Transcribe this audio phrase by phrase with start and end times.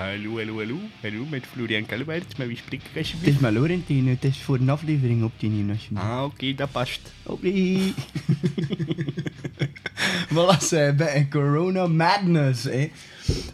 [0.00, 0.78] Hallo, hallo, hallo.
[1.02, 2.36] Hallo, met Florian Kallewaert.
[2.36, 3.34] Met wie spreek ik Het alsjeblieft?
[3.34, 7.12] is maar Laurentine, het is voor een aflevering op die nieuwe Ah, oké, dat past.
[7.22, 7.52] Oké.
[10.34, 12.64] voilà, ze bij een Corona Madness.
[12.64, 12.90] Hè.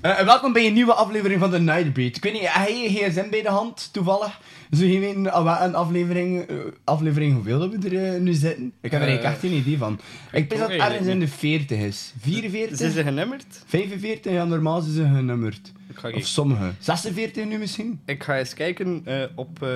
[0.01, 2.17] Eh, welkom bij een nieuwe aflevering van de Nightbreed.
[2.17, 4.41] Ik weet niet, heb je je gsm bij de hand toevallig?
[4.71, 8.73] Zou je weten ah, een aflevering, eh, aflevering hoeveel dat we er eh, nu zitten?
[8.81, 10.01] Ik heb er eigenlijk echt geen idee van.
[10.33, 12.13] Ik denk dat het ergens in de 40 is.
[12.19, 12.77] 44?
[12.77, 13.63] Zijn ze genummerd?
[13.67, 14.33] 45?
[14.33, 15.73] Ja, normaal zijn ze genummerd.
[16.15, 16.73] Of sommige.
[16.79, 18.01] 46 nu misschien?
[18.05, 19.69] ik ga eens kijken eh, op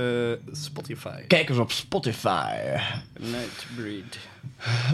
[0.52, 1.22] Spotify.
[1.26, 2.56] Kijk eens op Spotify.
[3.18, 4.18] Nightbreed.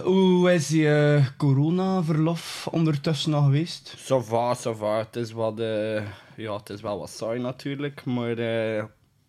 [0.03, 3.95] Hoe is je corona-verlof ondertussen nog geweest?
[3.97, 4.99] Ça va, ça va.
[4.99, 5.55] Het is, wat,
[6.37, 8.37] ja, het is wel wat saai natuurlijk, maar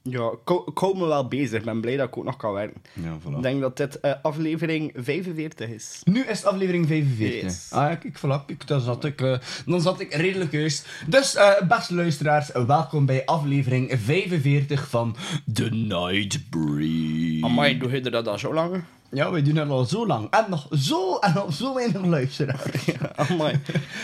[0.09, 1.59] ja, ik ik hou me wel bezig.
[1.59, 2.81] Ik ben blij dat ik ook nog kan werken.
[2.93, 6.01] Ja, Ik denk dat dit eh, aflevering 45 is.
[6.03, 7.41] Nu is het aflevering 45.
[7.41, 7.67] Yes.
[7.71, 10.87] Ah, ja, kijk, voilà, kijk, dan, zat ik, eh, dan zat ik redelijk juist.
[11.07, 15.15] Dus, eh, beste luisteraars, welkom bij aflevering 45 van
[15.53, 17.43] The Nightbreed.
[17.43, 18.83] Amai, doe je dat al zo lang?
[19.11, 20.27] Ja, we doen het al zo lang.
[20.29, 22.91] En nog zo, en nog zo weinig luisteraars.
[23.15, 23.59] Amai.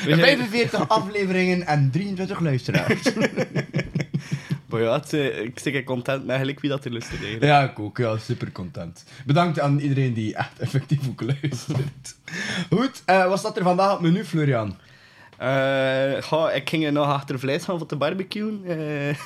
[0.05, 3.01] We zijn- 45 afleveringen en 23 luisteraars.
[4.73, 7.41] Maar ja, het, eh, ik zeg content met gelijk wie dat er luistert.
[7.41, 7.97] Ja, ik ook.
[7.97, 9.03] Ja, super content.
[9.25, 12.15] Bedankt aan iedereen die echt effectief ook luistert.
[12.69, 14.77] Goed, eh, wat staat er vandaag op het menu, Florian?
[15.37, 18.61] Eh, ik ging nog achter vlees gaan voor te barbecuen.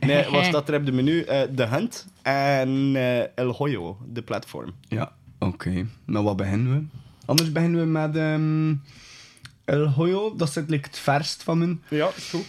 [0.00, 1.24] Nee, wat staat er op de menu?
[1.54, 2.96] The Hunt en
[3.34, 4.74] El Hoyo, de platform.
[4.88, 5.86] Ja, oké.
[6.04, 6.98] Nou, wat beginnen we?
[7.24, 8.74] Anders beginnen we met ehm
[9.64, 10.36] El Hoyo.
[10.36, 11.82] Dat zit like, het verst van mijn.
[11.88, 12.46] Ja, is goed.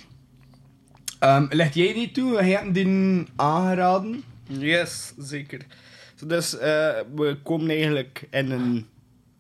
[1.24, 2.34] Ehm leg jij die toe?
[2.34, 4.24] Jij hebt die aangeraden.
[4.48, 5.60] Yes, zeker.
[6.26, 6.70] Dus eh,
[7.16, 8.86] we komen eigenlijk in een...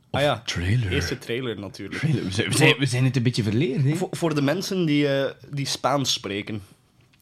[0.10, 0.92] Ah ja, trailer.
[0.92, 2.02] eerste trailer natuurlijk.
[2.02, 3.96] We zijn, we, zijn, we zijn het een beetje verleerd, hè?
[3.96, 6.62] Voor, voor de mensen die, eh, die Spaans spreken.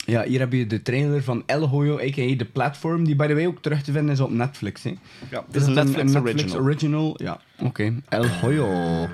[0.05, 2.35] Ja, hier heb je de trailer van El Hoyo, a.k.a.
[2.35, 4.93] de platform, die by the way ook terug te vinden is op Netflix, hè?
[5.31, 6.59] Ja, is een Netflix, original.
[6.59, 7.13] original.
[7.17, 7.93] Ja, oké.
[8.09, 9.07] El Hoyo.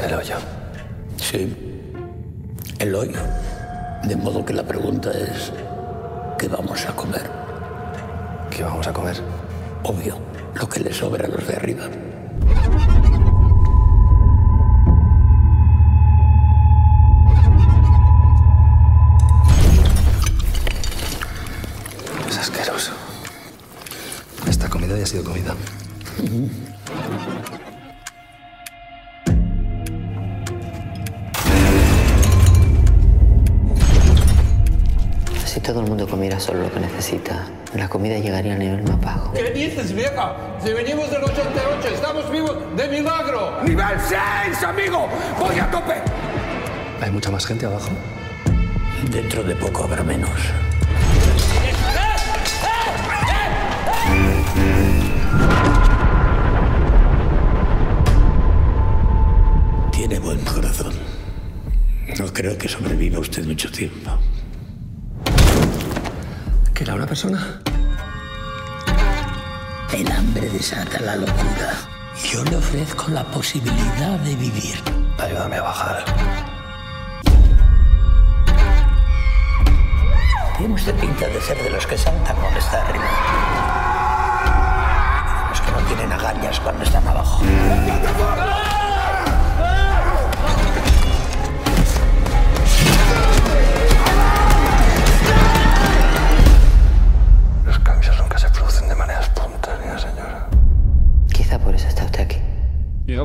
[0.00, 0.36] El hoyo.
[1.16, 1.56] Sí.
[2.78, 3.18] El hoyo.
[4.04, 5.52] De modo que la pregunta es,
[6.38, 7.30] ¿qué vamos a comer?
[8.50, 9.16] ¿Qué vamos a comer?
[9.84, 10.16] Obvio,
[10.54, 11.84] lo que le sobra a los de arriba.
[36.42, 39.32] Solo lo que necesita, la comida llegaría a nivel más bajo.
[39.32, 40.34] ¿Qué dices, vieja?
[40.62, 43.62] Si venimos del 88, estamos vivos de milagro.
[43.62, 45.08] ¡Nivel 6, amigo!
[45.38, 45.94] ¡Voy a tope!
[47.00, 47.90] ¿Hay mucha más gente abajo?
[49.08, 50.30] Dentro de poco habrá menos.
[59.92, 60.94] Tiene buen corazón.
[62.18, 64.18] No creo que sobreviva usted mucho tiempo.
[67.12, 67.60] ¿Que era una persona?
[69.92, 71.74] El hambre desata la locura.
[72.24, 74.76] Yo le ofrezco la posibilidad de vivir.
[75.18, 76.04] Ayúdame a bajar.
[80.56, 83.04] Tiene usted pinta de ser de los que saltan cuando está arriba.
[85.42, 87.42] De los que no tienen agallas cuando están abajo.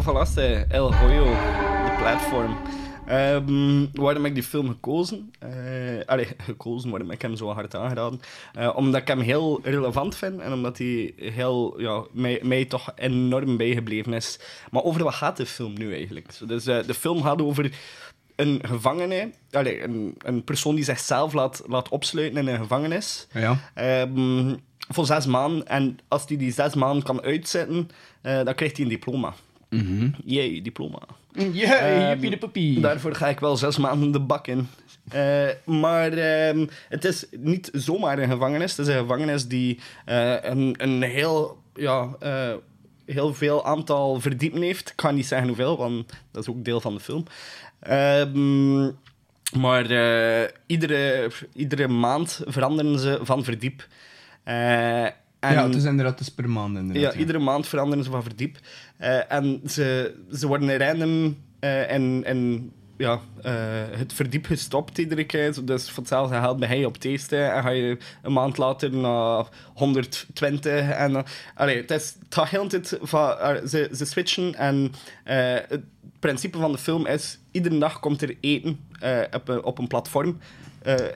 [0.08, 2.58] Eh, El Hoyo, de platform.
[3.06, 5.32] Ehm, waarom heb ik die film gekozen?
[6.06, 8.22] Allee, gekozen, waarom heb ik hem zo hard aangeraden?
[8.54, 12.92] Eh, omdat ik hem heel relevant vind en omdat hij heel, ja, mij, mij toch
[12.96, 14.40] enorm bijgebleven is.
[14.72, 16.48] Maar over wat gaat de film nu eigenlijk?
[16.48, 17.72] Dus eh, de film gaat over
[18.36, 23.28] een gevangene, allee, een, een persoon die zichzelf laat, laat opsluiten in een gevangenis.
[23.34, 23.72] Ja.
[23.74, 24.56] Ehm,
[24.90, 25.68] voor zes maanden.
[25.68, 27.90] En als hij die zes maanden kan uitzetten,
[28.22, 29.34] dan krijgt hij een diploma.
[30.26, 31.00] Jee, diploma.
[31.54, 32.82] Ja, Ehm, jippie de.
[32.82, 34.68] Daarvoor ga ik wel zes maanden de bak in.
[35.10, 38.78] Eh, maar ehm, het is niet zomaar een gevangenis.
[38.78, 42.54] Het is een gevangenis die eh, een, een heel, ja, eh,
[43.06, 44.90] heel veel aantal verdiepen heeft.
[44.90, 47.24] Ik ga niet zeggen hoeveel, want dat is ook deel van de film.
[47.80, 48.84] Ehm,
[49.60, 53.88] maar eh, iedere, iedere maand veranderen ze van verdiep.
[54.44, 55.06] Eh,
[55.40, 57.14] en ja, het is inderdaad, is per maand inderdaad.
[57.14, 58.58] ja, iedere maand veranderen ze van verdiep.
[58.98, 63.54] Eh, en ze, ze worden random eh en, en ja, eh,
[63.92, 65.66] het verdiep gestopt iedere keer.
[65.66, 69.46] Dus voor hetzelfde geld ben je op eerste en ga je een maand later naar
[69.74, 70.90] 120.
[70.90, 71.26] En,
[71.56, 73.36] allee, het, is, het gaat heel tijd van...
[73.68, 74.92] ze, ze switchen en
[75.68, 75.84] het
[76.20, 77.40] principe van de film is...
[77.52, 78.80] Iedere dag komt er eten
[79.32, 80.38] op, een, op een platform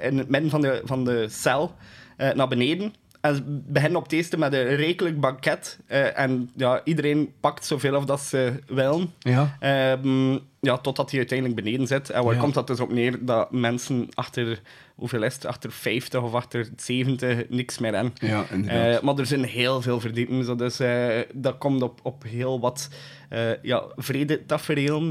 [0.02, 1.76] in het midden van de, van de cel
[2.18, 2.94] naar beneden.
[3.22, 5.80] En ze beginnen op het eerste met een rijkelijk banket.
[5.88, 9.14] eh, en ja, iedereen pakt zoveel of dat ze willen.
[9.20, 9.58] Ja.
[9.60, 12.10] Ehm, ja, totdat hij uiteindelijk beneden zit.
[12.10, 12.40] En waar Ja.
[12.40, 13.26] komt dat dus op neer?
[13.26, 14.62] Dat mensen achter,
[14.96, 15.46] hoeveel is het?
[15.46, 18.14] Achter 50 of achter 70 niks meer hebben.
[18.16, 18.98] Ja, inderdaad.
[18.98, 20.44] Eh, maar er zijn heel veel verdiepen.
[20.46, 22.90] Zo, dus eh, dat komt op, op heel wat
[23.30, 23.84] eh ja,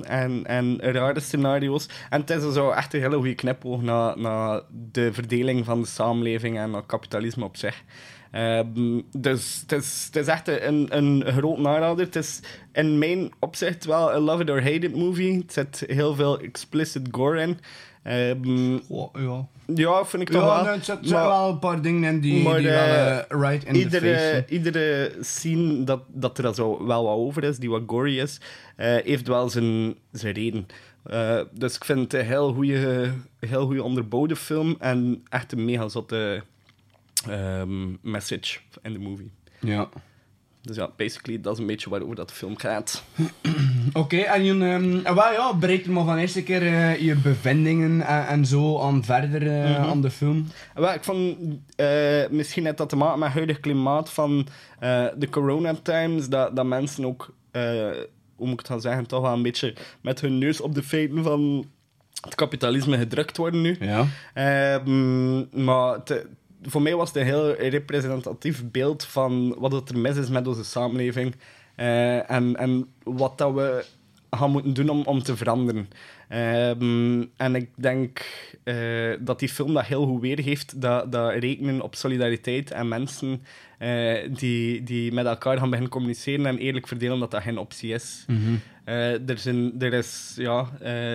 [0.02, 1.88] en, en rare scenario's.
[2.10, 4.60] En het is zo echt een hele goede knipoog naar, naar
[4.92, 7.82] de verdeling van de samenleving en naar kapitalisme op zich.
[8.30, 12.04] Ehm, dus het is, het is echt een, een groot narader.
[12.04, 12.40] Het is
[12.72, 15.36] in mijn opzicht wel een love it or hate it movie.
[15.38, 17.58] Het zit heel veel explicit gore in.
[18.02, 19.46] Ehm, Oh, ja.
[19.74, 20.62] ja, vind ik toch wel.
[20.64, 23.18] nee, het zit- er Maar- wel een paar dingen in die, maar, die wel eh,
[23.18, 24.44] eh, right in the iedere, face.
[24.48, 28.40] iedere scene dat, dat er zo wel wat over is, die wat gory is,
[28.76, 30.66] eh, heeft wel zijn, zijn reden.
[31.52, 33.10] Dus ik vind het een heel goede,
[33.40, 36.42] heel goede onderbouwde film en echt een mega zotte
[37.28, 39.30] ehm, message in de movie.
[39.60, 39.88] Ja.
[40.62, 43.04] Dus ja, basically, dat is een beetje waarover dat de film gaat.
[43.92, 47.14] Oké, en je, ehm, en wel, ja, breek er maar van eerste keer eh, je
[47.16, 49.88] bevindingen en, en zo aan verder eh, Mhm.
[49.88, 50.46] aan de film.
[50.74, 51.36] Wel, ik vond,
[51.76, 54.46] eh, misschien heeft dat te maken met het huidige klimaat van
[54.78, 57.62] eh, de corona times, dat, dat mensen ook, eh,
[58.36, 60.82] hoe moet ik het gaan zeggen, toch wel een beetje met hun neus op de
[60.82, 61.66] feiten van
[62.20, 63.76] het kapitalisme gedrukt worden nu.
[63.80, 64.06] Ja.
[64.34, 66.26] Ehm, maar te-
[66.62, 70.64] voor mij was het een heel representatief beeld van wat er mis is met onze
[70.64, 71.34] samenleving.
[71.74, 73.84] eh, en, en wat dat we
[74.30, 75.88] gaan moeten doen om, om te veranderen.
[76.28, 78.26] Ehm, en ik denk
[78.70, 80.80] eh, dat die film dat heel goed weergeeft.
[80.80, 83.42] Dat, dat rekenen op solidariteit en mensen
[83.78, 87.92] eh, die, die met elkaar gaan beginnen communiceren en eerlijk verdelen, dat dat geen optie
[87.92, 88.26] is.
[88.84, 90.68] Eh, er, zijn, er, is, ja,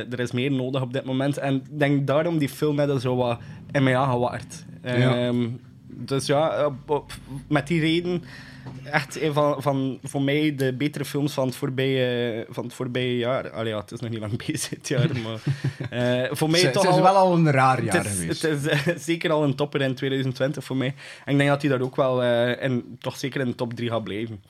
[0.10, 1.38] er is meer nodig op dit moment.
[1.38, 3.40] En ik denk daarom die film net zo wat
[3.72, 4.66] in mij aangewaard.
[4.84, 5.28] Ja.
[5.28, 5.48] Ehm,
[5.98, 7.12] Dus ja, op- op-
[7.48, 8.24] met die reden
[8.84, 13.18] echt een van, van voor mij de betere films van het voorbije, van het voorbije
[13.18, 13.50] jaar.
[13.52, 15.40] Allee, ja, het is nog niet lang bezig dit jaar, maar
[15.90, 17.02] eh, voor mij Het toch is al...
[17.02, 18.42] wel al een raar jaar Het is, geweest.
[18.42, 20.94] het is eh, zeker al een topper in 2020 voor mij.
[21.26, 23.74] En ik denk dat hij daar ook wel eh, in, toch zeker in de top
[23.74, 24.44] 3 gaat blijven.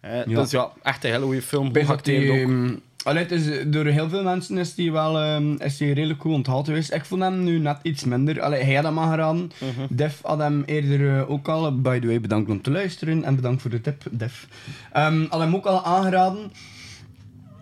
[0.00, 0.40] Eh, Ja.
[0.40, 1.72] Dus ja, echt een hele goede film.
[1.74, 2.80] Geacteerd ook.
[3.04, 6.32] Allee, het is, door heel veel mensen is die wel ehm, is die redelijk goed
[6.32, 6.92] onthaald geweest.
[6.92, 8.40] Ik vond hem nu net iets minder.
[8.40, 9.50] Allee, hij had hem aangeraden.
[9.58, 9.86] Mhm.
[9.88, 11.80] Def had hem eerder eh, ook al.
[11.80, 14.48] By the way, bedankt om te luisteren en bedankt voor de tip, Def.
[14.92, 16.52] Ehm had hem ook al aangeraden.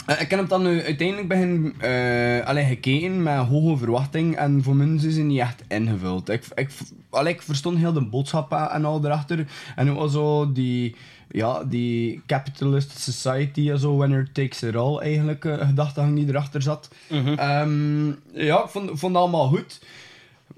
[0.07, 4.63] Eh, ik heb hem dan nu uiteindelijk begin, eh allee, gekeken met hoge verwachting en
[4.63, 6.29] voor mij is hij niet echt ingevuld.
[6.29, 6.71] Ik, ik,
[7.11, 9.47] allee, ik verstond heel de boodschap en al erachter.
[9.77, 10.97] En ook al zo die,
[11.37, 16.63] ja, die capitalist society en zo, winner takes it all eigenlijk, eh, gedachtegang die erachter
[16.63, 16.89] zat.
[17.37, 19.81] Ehm, ja, ik vond, vond het allemaal goed.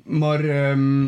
[0.03, 1.05] Maar ehm,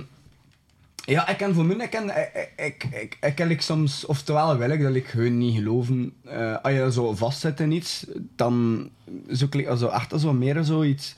[1.04, 2.10] ja, ik kan voor mij, ik kan,
[2.56, 6.12] ik, ik, ik, ik soms, oftewel wil ik dat ik gewoon niet geloven.
[6.24, 8.88] eh, als je zo vastzit in iets, dan
[9.28, 11.14] zoek ik zo echt zo meer zoiets.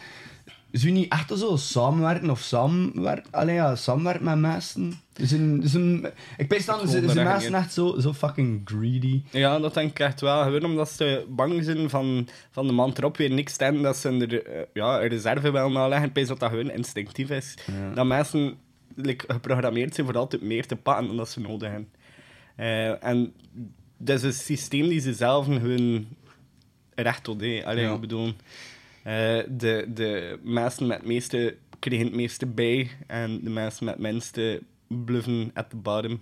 [0.80, 3.32] Je niet echt zo samenwerken of samenwerken?
[3.32, 4.92] Allee, ja, samenwerken met mensen.
[5.12, 6.04] Zijn, zijn,
[6.36, 9.22] ik weet dan, zijn zijn mensen echt zo, zo fucking greedy.
[9.30, 10.42] Ja, dat denk ik echt wel.
[10.42, 13.96] Gewoon omdat ze bang zijn van, van de man erop weer niks te hebben, dat
[13.96, 16.12] ze er eh, ja, een reserve willen aanleggen.
[16.14, 17.54] Ik dat dat gewoon instinctief is.
[17.94, 18.54] Dat mensen
[18.94, 21.88] like, geprogrammeerd zijn voor altijd meer te pakken dan dat ze nodig hebben.
[22.56, 23.32] Eh, en
[23.96, 26.06] dat is een systeem die ze zelf gewoon
[26.94, 27.94] recht tot Ja.
[27.94, 28.32] ik bedoel,
[29.04, 34.02] de, de mensen met het meeste krijgen het meeste bij en de mensen met het
[34.02, 36.20] minste bluffen at the bottom,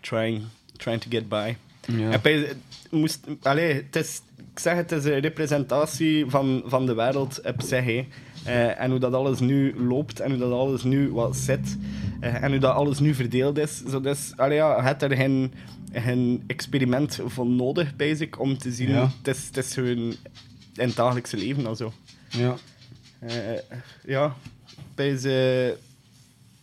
[0.00, 0.42] trying,
[0.76, 1.54] trying to get by.
[1.86, 2.10] Ja.
[2.10, 2.56] En bij- het
[2.90, 4.20] moest, allee, het is,
[4.52, 8.04] ik zeg het is een representatie van, van de wereld op zich.
[8.44, 11.76] Eh, en hoe dat alles nu loopt en hoe dat alles nu wat zit
[12.20, 13.82] eh, en hoe dat alles nu verdeeld is.
[13.90, 15.52] Zo, dus, allee, ja, je hebt er geen,
[15.92, 18.88] geen experiment voor nodig, basic, om te zien.
[18.88, 19.10] Ja.
[19.22, 19.96] Het, is, het is gewoon
[20.74, 21.92] in het dagelijkse leven en zo.
[22.28, 22.56] Ja.
[23.18, 23.34] Eh,
[24.04, 24.34] ja,
[24.94, 25.76] bij ze,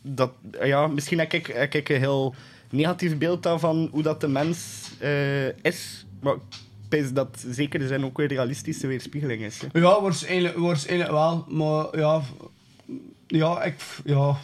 [0.01, 0.31] dat,
[0.61, 2.35] ja, misschien heb ik, heb ik een heel
[2.69, 6.05] negatief beeld daarvan hoe dat de mens eh, is.
[6.21, 6.35] Maar
[7.13, 9.61] dat zeker zijn ook een realistische weerspiegeling is.
[9.61, 9.79] hè.
[9.79, 12.21] Ja, waarschijnlijk, waarschijnlijk wel, maar ja,
[13.27, 14.37] ja, ik, ja,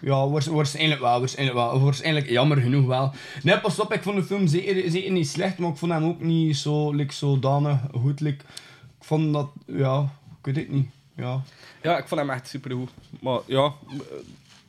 [0.00, 3.12] ja, waars- waarschijnlijk wel, waarschijnlijk wel, waarschijnlijk jammer genoeg wel.
[3.42, 6.04] Nee, pas op, ik vond de film zeker, zeker niet slecht, maar ik vond hem
[6.04, 8.44] ook niet zo, like, zodanig goed, like,
[8.98, 10.12] ik vond dat, ja,
[10.44, 11.42] weet het niet, ja.
[11.82, 12.90] Ja, ik vond hem echt supergoed.
[13.20, 13.72] Maar ja,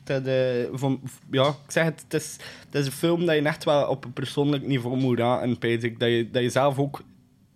[0.04, 3.42] dat, eh, van, ja, ik zeg het, het is, het is een film dat je
[3.42, 5.98] echt wel op een persoonlijk niveau moet raken, pijs ik.
[5.98, 7.02] Dat je, dat je zelf ook,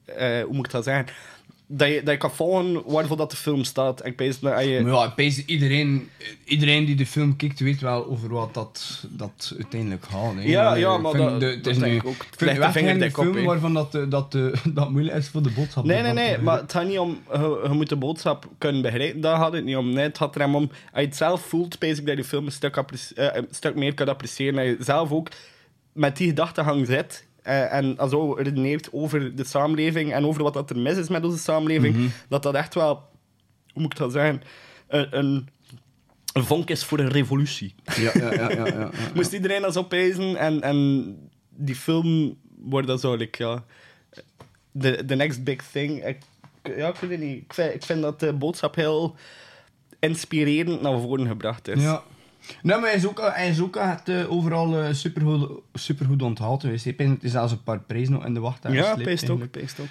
[0.04, 1.14] eh, hoe moet ik dat zeggen,
[1.72, 4.00] dat je, dat je kan volgen waarvoor dat de film staat.
[4.00, 4.80] En dat je...
[4.82, 6.08] Maar ja, ik pees iedereen,
[6.44, 10.34] iedereen die de film kijkt weet wel over wat dat, dat uiteindelijk gaat.
[10.34, 10.42] Hè.
[10.42, 12.14] Ja, ja, maar dat- de- het is nu, ik ook.
[12.14, 15.50] Ik vind het op, film waarvan dat, eh, dat, eh, dat moeilijk is voor de
[15.50, 15.84] boodschap.
[15.84, 16.44] Nee, nee, nee, vatten.
[16.44, 17.18] maar het gaat niet om...
[17.32, 19.92] Je, je moet de boodschap kunnen begrijpen, daar gaat het niet om.
[19.92, 20.54] Nee, het gaat er om...
[20.54, 23.48] Als je het zelf voelt, pijs ik dat je de film een stuk, eh, een
[23.50, 24.54] stuk meer kan appreciëren.
[24.54, 25.28] Dat je zelf ook
[25.92, 27.28] met die gedachtegang zit...
[27.42, 31.24] eh, en zo redeneert over de samenleving en over wat dat er mis is met
[31.24, 32.94] onze samenleving, dat dat echt wel,
[33.72, 34.42] hoe moet ik dat zeggen,
[34.88, 35.48] een, een,
[36.32, 37.74] een vonk is voor een revolutie.
[37.96, 38.90] Ja, ja, ja, ja, ja, ja.
[39.14, 41.16] Moest iedereen dat zo pezen en, en
[41.48, 43.64] die film wordt dat zo, like, ja,
[44.78, 46.06] the, the next big thing.
[46.06, 46.18] Ik,
[46.62, 47.42] ja, ik weet het niet.
[47.42, 49.16] Ik vind, ik vind dat de boodschap heel
[49.98, 51.82] inspirerend naar voren gebracht is.
[51.82, 52.02] Ja.
[52.62, 56.60] Nee, maar hij is ook, hij is ook echt, eh, overal eh, supergoed, supergoed onthaald
[56.60, 56.86] geweest.
[56.86, 59.80] Ik denk dat zelfs een paar prijzen nog in de wacht ja peest ook, peest
[59.80, 59.88] ook.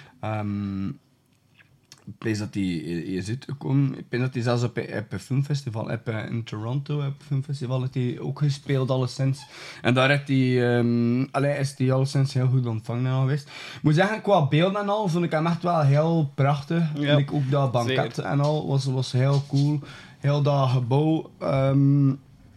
[2.10, 3.98] Ik prijs dat hij is uitgekomen.
[3.98, 7.14] Ik denk dat hij zelfs op, op een filmfestival, op, eh, in Toronto, op een
[7.26, 9.46] filmfestival, heeft hij ook gespeeld alleszins.
[9.82, 13.48] En daar heeft hij, ehm, allee, is hij alleszins heel goed ontvangen al geweest.
[13.48, 16.84] Ik moet zeggen, qua beelden en al, vond ik hem echt wel heel prachtig.
[16.94, 18.24] Ja, Like ook dat banket zeker.
[18.24, 19.80] en al, was, was heel cool.
[20.18, 22.08] Heel dat gebouw, ehm,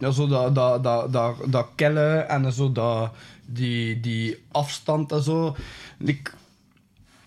[0.04, 3.10] ja, zo dat, dat, dat, dat, dat kelle en zo dat,
[3.46, 5.56] die, die afstand en zo.
[5.98, 6.30] Like,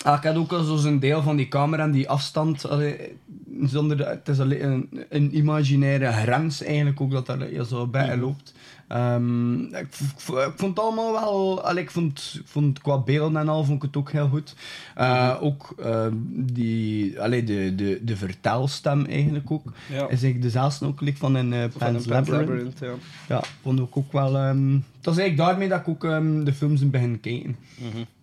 [0.03, 2.69] Ah, ik had ook al zo'n deel van die camera en die afstand.
[2.69, 3.17] allee,
[3.63, 7.87] zonder, de- het is alleen een, een imaginaire grens eigenlijk ook dat daar ja, zo
[7.87, 8.53] bij loopt.
[8.87, 11.63] Ehm, ik, ik vond het allemaal wel...
[11.63, 14.55] allee, ik, vond, vond qua beelden en al vond ik het ook heel goed.
[14.95, 19.71] Eh, ook ehm, die, allee, de, de, de vertelstem eigenlijk ook.
[19.89, 19.95] Ja.
[19.95, 22.47] Is eigenlijk dezelfde ook van in eh Van Pan's een Labyrinth.
[22.47, 22.93] Labyrinth, ja.
[23.27, 24.37] Ja, vond ik ook wel...
[24.37, 27.55] ehm het was eigenlijk daarmee dat ik ook ehm, de films in begin kijken.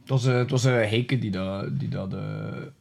[0.00, 2.20] Het was, eh, het was een Heike die dat, die dat eh,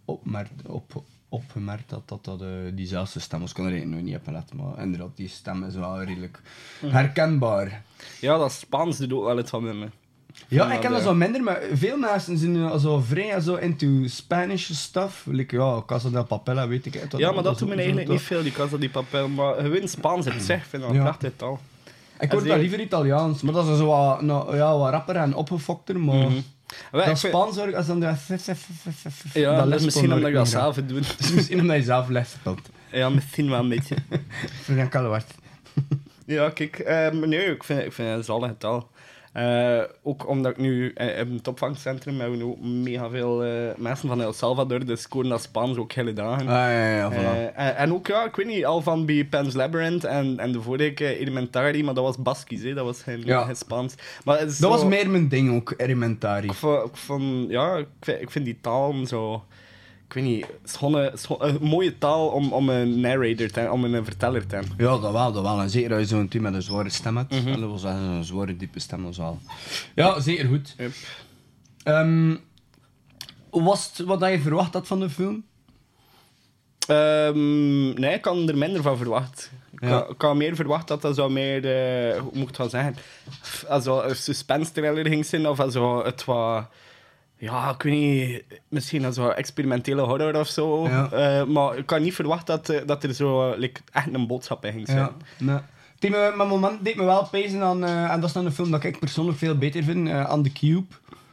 [0.06, 3.50] opmerkt, op, opgemerkt had, dat dat eh, diezelfde stem was.
[3.50, 6.42] Ik kon er eigenlijk nog niet op letten, maar inderdaad, die stem is wel redelijk
[6.86, 7.84] herkenbaar.
[8.22, 9.88] Ja, dat Spaans doet ook wel iets van me.
[10.48, 13.56] Ja, ik ken dat de- zo minder, maar veel mensen zijn eh, zo vrij zo
[13.56, 15.26] into Spanish stuff.
[15.26, 16.94] Like, ja, Casa de Papella, weet ik.
[16.94, 19.28] het, Ja, maar dat is doet me eigenlijk niet veel, die Casa die Papel.
[19.28, 21.02] Maar gewoon Spaans op zich, vind ik dat Ja.
[21.04, 21.60] prachtig taal.
[22.20, 25.36] Ik hoor ze- liever Italiaans, maar dat is zo wat, nou, ja, wat rapper en
[25.36, 26.22] opgefokter, maar...
[26.22, 26.32] Dat
[26.92, 28.14] vind- Spaans hoor, als dan de...
[29.34, 30.76] Ja, dat is misschien omdat ik dat zelf...
[30.76, 31.00] doe.
[31.00, 32.70] Is misschien omdat je zelf les speelt.
[32.92, 33.96] Ja, misschien wel een beetje.
[34.64, 35.34] Frank Calwart.
[36.26, 38.90] Ja, kijk, maar nee, ik vind, ik vind het een zalige taal.
[39.34, 43.44] Eh, ook omdat ik nu eh, in het opvangcentrum hebben we nu ook mega veel
[43.44, 46.48] eh, mensen van El Salvador, dus hoor dat Spaans ook hele dagen.
[46.48, 47.56] Ah, ja, ja, voilà.
[47.56, 50.62] En, en ook, ja, ik weet niet, al van bij Pan's Labyrinth en, en de
[50.62, 53.44] vorige Elementary, maar dat was Baskisch, hè, dat was geen, Ja.
[53.44, 53.96] geen Spaans.
[54.26, 56.48] Maar dat was meer mijn ding ook, Elementari.
[56.48, 59.44] Ik vond, ik vond- ja, ik vind, ik vind die taal zo...
[60.14, 60.46] Ik weet niet,
[61.42, 64.74] een, mooie taal om, om een narrator te om een verteller te hebben.
[64.78, 65.62] Ja, dat wel, dat wel.
[65.62, 67.32] En zeker als je zo'n team met een zware stem hebt.
[67.32, 67.46] Mhm.
[67.46, 69.40] Dat wil zeggen, een zware, diepe stem, is wel...
[69.96, 70.76] Ja, zeker goed.
[70.78, 70.92] Yep.
[71.84, 72.36] Ehm,
[73.50, 75.46] was het wat je verwacht had van de film?
[76.88, 79.52] Ehm, nee, ik had er minder van verwacht.
[79.72, 80.08] Ik, Ja.
[80.18, 82.96] had meer verwacht dat dat zo meer, eh, hoe moet ik het wel zeggen,
[83.68, 86.68] als een suspense thriller ging zijn, of als het wat,
[87.44, 90.88] ja, ik weet niet, misschien als zo experimentele horror of zo.
[90.88, 91.12] Ja.
[91.12, 94.28] Eh, maar ik had niet verwacht dat, eh, dat er zo eh, like, echt een
[94.28, 94.98] boodschap in ging zijn.
[95.00, 95.58] Ja, nee.
[96.00, 98.52] Het me, mijn moment deed me wel pezen aan, eh, en dat is dan een
[98.52, 100.86] film dat ik persoonlijk veel beter vind, eh, aan The Cube.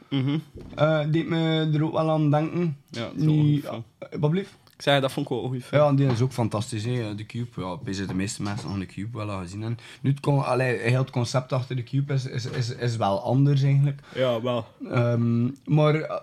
[0.09, 0.39] Mhm.
[0.75, 2.77] Eh deed me er ook wel aan denken.
[2.91, 4.33] Ja, is Nu, wel eh, wat?
[4.81, 5.83] Ik zei, dat vond ik wel een goede film.
[5.83, 7.15] Ja, die is ook fantastisch, hè.
[7.15, 7.61] De Cube.
[7.61, 9.79] Ja, ik denk de meeste mensen aan de Cube wel al gezien hebben.
[10.01, 13.63] Nu, het, allee, heel het concept achter de Cube is, is, is, is wel anders
[13.63, 14.01] eigenlijk.
[14.15, 14.67] Ja, wel.
[14.91, 16.17] Ehm, maar eh,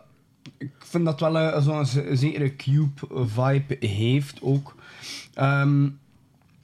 [0.57, 1.85] ik vind dat wel eh, zo'n
[2.17, 4.75] zekere Cube-vibe heeft ook.
[5.33, 5.85] Ehm,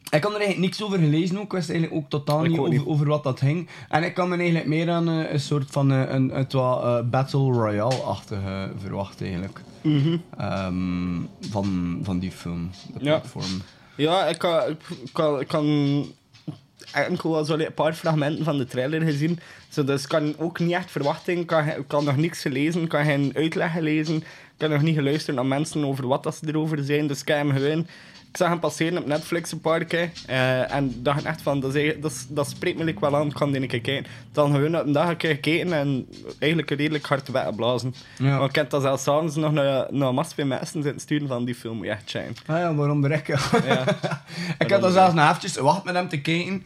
[0.09, 1.43] Ik kan er eigenlijk niks over gelezen ook.
[1.43, 2.87] Ik wist eigenlijk ook totaal Ik niet ook over, niet.
[2.87, 3.69] over wat dat ging.
[3.89, 7.09] En ik kan me eigenlijk meer aan eh, een soort van een, het wat, eh,
[7.09, 9.61] Battle Royale-achtige verwachten eigenlijk.
[10.37, 13.17] Ehm, van, van die film, de Ja.
[13.19, 13.61] platform.
[13.95, 14.77] Ja, ik kan, ik
[15.11, 15.65] kan, ik kan
[16.91, 19.39] enkel wel zo een paar fragmenten van de trailer gezien.
[19.69, 21.37] Zo, dus ik kan ook niet echt verwachten.
[21.37, 24.15] Ik kan, kan nog niks gelezen, ik kan geen uitleg gelezen.
[24.15, 27.07] Ik heb nog niet geluisterd naar mensen over wat dat ze erover zijn.
[27.07, 27.87] Dus ik heb hem gewoon...
[28.33, 30.11] Ik zag hem passeren op Netflix een paar keer.
[30.25, 33.51] eh, en dacht echt van, dat, is, dat, dat spreekt me wel aan, ik kan
[33.51, 34.11] die een keer kijken.
[34.31, 36.07] Dan gewoon op een dag een keer gekeken en
[36.39, 37.95] eigenlijk redelijk hard weggeblazen.
[38.17, 38.37] Ja.
[38.37, 41.55] Maar ik heb dat zelfs s'avonds nog naar, naar massa mensen zitten sturen van die
[41.55, 42.35] film moet je echt zijn.
[42.45, 43.27] Ah ja, waarom de rek?
[43.27, 43.39] Ja.
[44.65, 46.65] ik had dan zelfs nog eventjes wacht met hem te kijken.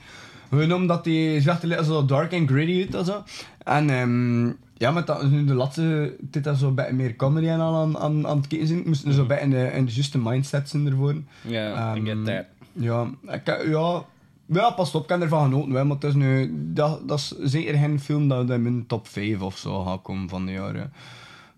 [0.49, 3.23] Gewoon omdat hij er zo dark en gritty uit en zo.
[3.63, 7.59] En ehm, ja, met dat nu de laatste tijd dat zo beetje meer comedy en
[7.59, 9.85] al aan, aan, aan het kijken zijn, moesten ze zo een beetje in de, in
[9.85, 11.15] de juiste mindset zijn ervoor.
[11.41, 12.45] Ja, I Ehm, get that.
[12.73, 14.05] Ja, ik, ja,
[14.45, 17.27] ja, pas op, ik heb ervan genoten, hè, maar het is nu, dat, dat is
[17.51, 20.93] zeker geen film dat in mijn top 5 of zo gaat komen van de jaren.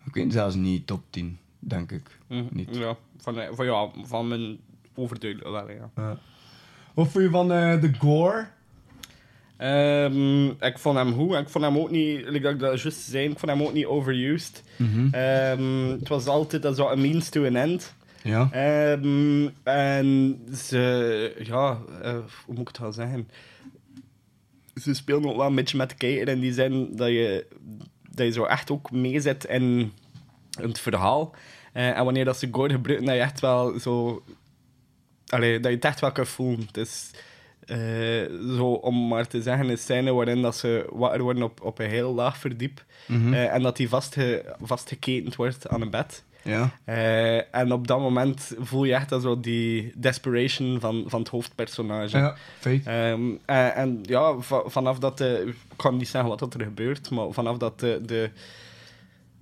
[0.06, 2.20] Ik weet zelfs niet top 10, denk ik.
[2.50, 2.76] Niet.
[2.76, 4.58] Ja, van, eh, van, ja, van mijn
[4.96, 6.18] overduidelijk wel, ja.
[6.94, 8.48] Wat vond je van eh, de gore?
[9.60, 11.36] Ehm, ik vond hem goed.
[11.36, 13.74] Ik vond hem ook niet, like dat ik dat juist zei, ik vond hem ook
[13.74, 14.64] niet overused.
[15.12, 17.96] Ehm, het was altijd dat zo een means to an end.
[18.24, 18.50] Ja.
[18.52, 22.14] Ehm, en ze, ja, eh,
[22.46, 23.30] hoe moet ik het gaan zeggen?
[24.82, 27.46] Ze spelen ook wel een beetje met de kijker in die zin dat je,
[28.12, 29.92] dat je zo echt ook meezit in,
[30.62, 31.36] in het verhaal.
[31.74, 34.24] Eh, en wanneer dat ze gore gebruiken, dat je echt wel zo...
[35.28, 36.66] Allee, dat je het echt wel kan voelen.
[36.66, 37.12] Het is
[37.70, 41.80] eh, zo, om maar te zeggen, een scène waarin dat ze wakker worden op, op
[41.80, 42.84] een heel laag verdiep.
[43.34, 46.24] eh, en dat die vastge, vastgeketend wordt aan een bed.
[46.44, 46.72] Ja.
[46.84, 51.30] Eh, en op dat moment voel je echt dat zo die desperation van, van het
[51.30, 52.18] hoofdpersonage.
[52.18, 52.86] Ja, feit.
[52.88, 55.44] Ehm, en, en ja, va- vanaf dat de...
[55.48, 58.02] Ik kan niet zeggen wat er gebeurt, maar vanaf dat de...
[58.06, 58.30] de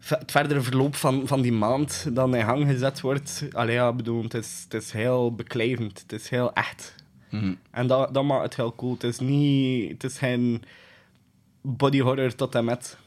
[0.07, 3.45] het verdere verloop van, van die maand dan in gang gezet wordt...
[3.51, 5.99] Allee, ja, bedoel, het is, het is heel beklijvend.
[6.01, 6.95] Het is heel echt.
[7.29, 7.53] Mhm.
[7.71, 8.93] En dat, dat maakt het heel cool.
[8.93, 9.91] Het is niet...
[9.91, 10.63] Het is geen
[11.61, 12.97] body horror tot en met.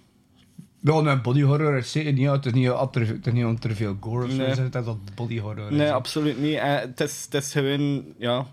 [0.80, 2.28] Ja, een body horror is zeker niet.
[2.30, 4.46] Het is niet, het is niet er veel gore of zo Nee.
[4.46, 5.76] is, het is dat body horror is.
[5.76, 6.56] Nee, absoluut niet.
[6.56, 8.04] Eh, het, is, het is gewoon...
[8.18, 8.46] Ja...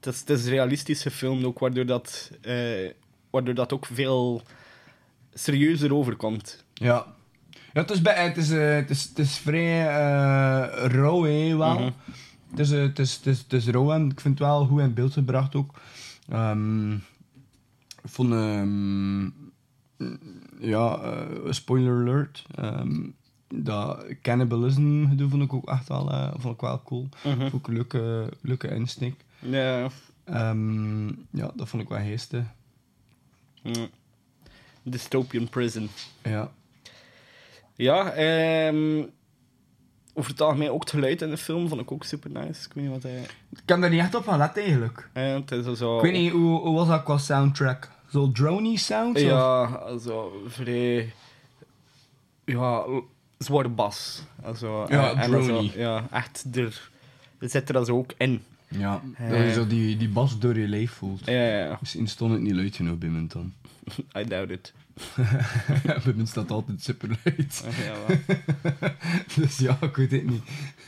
[0.00, 2.90] Het is, het is realistisch gefilmd ook, waardoor dat, eh,
[3.30, 4.42] waardoor dat ook veel
[5.34, 6.64] serieuzer overkomt.
[6.74, 7.06] Ja.
[7.72, 11.56] Ja, het is, bij, het is, eh, het is, het is vrij eh rauw, hè,
[11.56, 11.78] wel.
[11.78, 11.90] Mhm.
[12.50, 14.66] Het, is, eh, het, is, het, is, het is rauw en ik vind het wel
[14.66, 15.74] goed in beeld gebracht ook.
[16.28, 18.32] Ehm, ik vond...
[18.32, 19.24] ehm,
[20.60, 22.46] ja, eh, spoiler alert.
[22.54, 23.00] ehm,
[23.54, 27.08] dat cannibalism gedoe vond ik ook echt wel, eh, vond ik wel cool.
[27.24, 27.48] Mhm.
[27.54, 29.14] Ook een leuke, leuke insteek.
[29.38, 29.88] Ja.
[31.30, 32.44] Ja, dat vond ik wel.
[33.62, 33.88] Mm.
[34.82, 35.88] Dystopian Prison.
[36.22, 36.50] Ja.
[37.74, 39.02] Ja, ehm
[40.14, 42.66] over het algemeen ook het geluid in de film vond ik ook super nice.
[42.66, 43.20] Ik weet niet wat hij...
[43.52, 45.08] Ik kan er niet echt op van letten eigenlijk.
[45.12, 45.96] Eh, het is zo...
[45.96, 47.88] Ik weet niet, hoe, hoe was dat qua soundtrack?
[48.10, 49.22] Zo drony sounds?
[49.22, 51.12] of- Ja, zo vrij...
[52.44, 52.84] Ja,
[53.38, 54.22] zware bas.
[54.42, 55.72] Also, Ja, en dan zo- drony.
[55.76, 56.90] Ja, echt, er,
[57.38, 58.42] er zit er also ook in.
[58.68, 61.26] Ja, dat je zo die, die bas door je lijf voelt.
[61.26, 61.76] Ja, ja, ja.
[61.80, 63.52] Misschien stond het niet luid genoeg bij mijn dan.
[64.22, 64.72] I doubt it.
[66.04, 67.64] bij mij staat altijd super luid.
[67.84, 67.94] Ja,
[69.36, 70.42] dus ja, ik weet het niet.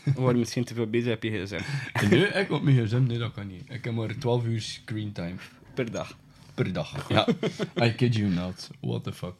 [0.04, 1.60] We worden misschien te veel bezig op je gsm.
[2.10, 3.62] Nee, ik op mijn gsm, nee dat kan niet.
[3.68, 5.34] Ik heb maar 12 uur screen time
[5.74, 6.16] Per dag.
[6.54, 7.08] per dag.
[7.08, 7.26] Ja,
[7.82, 8.70] I kid you not.
[8.80, 9.34] What the fuck.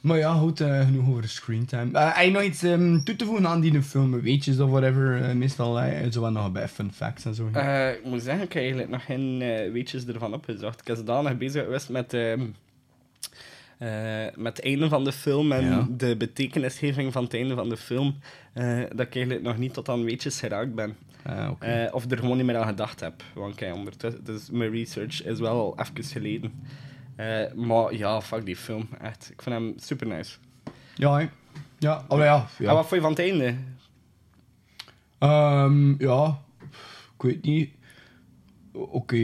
[0.00, 1.98] Maar ja, goed, eh, genoeg over screentime.
[1.98, 4.20] Eh heb je nog iets ehm, toe te voegen aan die film?
[4.20, 5.22] Weetjes of whatever?
[5.22, 7.46] eh, meestal eh, zo wel nog een beetje fun facts en zo.
[7.46, 9.38] Ik moet zeggen, ik heb eigenlijk nog geen
[9.72, 10.80] weetjes ervan opgezocht.
[10.80, 12.40] Ik was zodanig bezig geweest met, ehm,
[13.86, 15.86] eh, met het einde van de film en Ja.
[15.90, 18.18] de betekenisgeving van het einde van de film,
[18.52, 20.96] eh, dat ik eigenlijk nog niet tot aan weetjes geraakt ben.
[21.24, 21.50] Ah.
[21.58, 23.22] Eh, of er gewoon niet meer aan gedacht heb.
[23.34, 26.52] Want kijk, ondertussen, dus mijn research is wel al even geleden.
[27.54, 28.88] Maar ja, fuck die film.
[29.00, 29.30] Echt.
[29.32, 30.36] Ik vind hem super nice.
[30.94, 31.28] Ja, hè.
[31.78, 32.46] Ja, oh ja.
[32.58, 33.54] En wat vond je van het einde?
[35.18, 36.38] Ehm, ja,
[37.16, 37.70] ik weet niet.
[38.72, 39.16] Oké.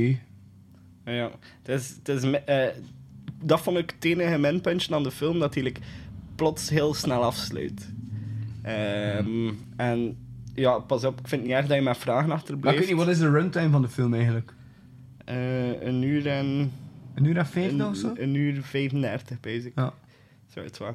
[1.05, 1.31] Ja, Ja,
[1.62, 2.23] het is, het is,
[3.42, 5.81] dat vond ik het enige minpuntje aan de film, dat hij like,
[6.35, 7.88] plots heel snel afsluit.
[8.62, 10.16] Ehm, En
[10.55, 12.79] ja, pas op, ik vind het niet erg dat je met vragen Maar ik achterblijft.
[12.79, 14.55] weet niet, wat is de runtime van de film eigenlijk?
[15.24, 16.72] Eh, een uur en...
[17.14, 18.09] Een uur en vijftig of zo?
[18.09, 19.72] Een, een uur 35, basic.
[19.74, 19.92] Ja.
[20.53, 20.94] Zo, het waar.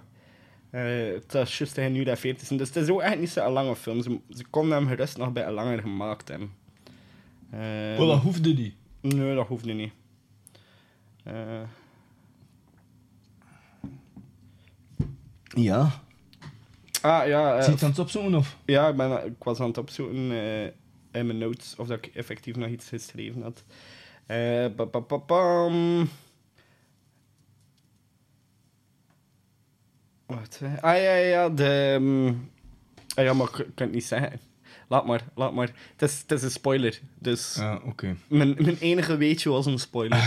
[0.69, 2.47] Eh, het is juist een uur en 40.
[2.47, 4.01] Dus het is ook echt niet zo'n lange film.
[4.01, 6.49] Ze, ze konden hem gerust nog bij langer gemaakt hebben.
[7.51, 8.73] Ehm, Wel, dat hoefde niet.
[9.01, 9.91] Nee, dat hoeft nu niet.
[11.23, 11.34] Eh,
[15.55, 16.01] Ja.
[17.01, 17.57] ah, ja.
[17.57, 18.57] eh, Zit je aan het opzoeken of?
[18.65, 20.63] Ja, ik, ben, ik was aan het opzoeken eh,
[21.11, 23.63] in mijn notes of dat ik effectief nog iets geschreven had.
[24.25, 24.65] Eh,
[25.25, 26.09] pam.
[30.25, 30.81] Wacht, hè.
[30.81, 31.93] Ah ja, ja, de.
[31.99, 32.27] ehm,
[33.15, 34.39] ah, ja, maar ik kan het niet zeggen.
[34.88, 35.71] Laat maar, laat maar.
[35.97, 36.99] Het is, het is een spoiler.
[37.19, 38.15] Dus Ja, oké.
[38.27, 40.17] mijn, mijn enige weetje was een spoiler.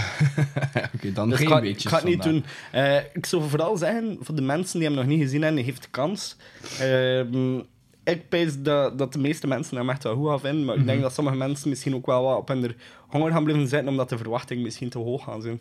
[0.94, 2.44] Oké, dan Dus geen ga, weetjes ik ga het niet doen.
[2.72, 5.82] Eh, ik zou vooral zeggen, voor de mensen die hem nog niet gezien hebben, heeft
[5.82, 6.36] de kans.
[6.80, 7.56] Ehm,
[8.04, 10.80] ik pijs dat, dat de meeste mensen hem echt wel goed gaan vinden, maar ik
[10.80, 10.88] Mhm.
[10.90, 12.74] denk dat sommige mensen misschien ook wel wat op hun
[13.08, 15.60] honger gaan blijven zitten, omdat de verwachting misschien te hoog gaan zijn.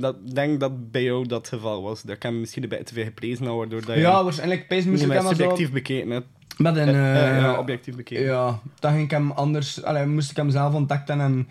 [0.00, 2.02] Dat, ik denk dat bij jou dat het geval was.
[2.02, 3.44] Dat ik hem misschien een beetje te veel geprezen
[3.94, 5.38] je Ja, waarschijnlijk Pijs moest ik hem maar zo...
[5.40, 6.26] subjectief bekeken hebt.
[6.56, 6.88] Met een...
[6.88, 8.24] Eh, ja, objectief bekeken.
[8.24, 9.82] Ja, dan ging ik hem anders...
[9.82, 11.48] Allee, moest ik hem zelf ontdekken en,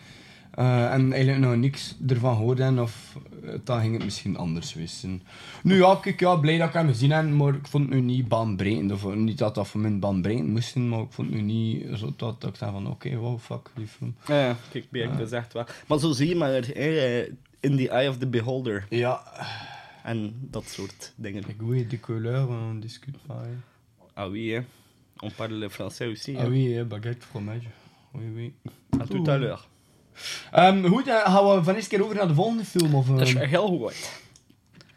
[0.52, 2.80] eh, en eigenlijk nog niks ervan hoorden.
[2.80, 5.22] Of eh, dan ging het misschien anders wissen.
[5.64, 8.02] Nu ja, kijk, ja, blij dat ik hem gezien heb, maar ik vond het nu
[8.02, 8.92] niet baanbrekend.
[8.92, 11.44] Of eh, niet dat dat voor mij baanbrekend moest zijn, maar ik vond het nu
[11.44, 14.16] niet zo dat, dat ik zei van oké, wow, fuck, die film.
[14.28, 15.66] Ja, ja, kijk, bij ik gezegd wel.
[15.88, 17.28] Maar zo zie je maar eh,
[17.60, 19.22] in the eye of the beholder Ja,
[20.04, 21.44] en dat soort dingen.
[21.48, 23.38] ik weet de couleur, on discute pas.
[23.42, 23.54] hè.
[24.14, 24.66] Ah oui, hein.
[25.24, 26.36] On parle le français aussi.
[26.36, 26.50] Ah hein.
[26.50, 27.70] oui, hè, baguette, fromage.
[28.14, 28.54] Oui, oui.
[29.00, 29.68] À tout à l'heure.
[30.52, 32.96] Ehm, goed, eh, gaan we van eens keer over naar de volgende film?
[32.96, 33.48] Of, Dat is ehm?
[33.48, 34.22] heel goed.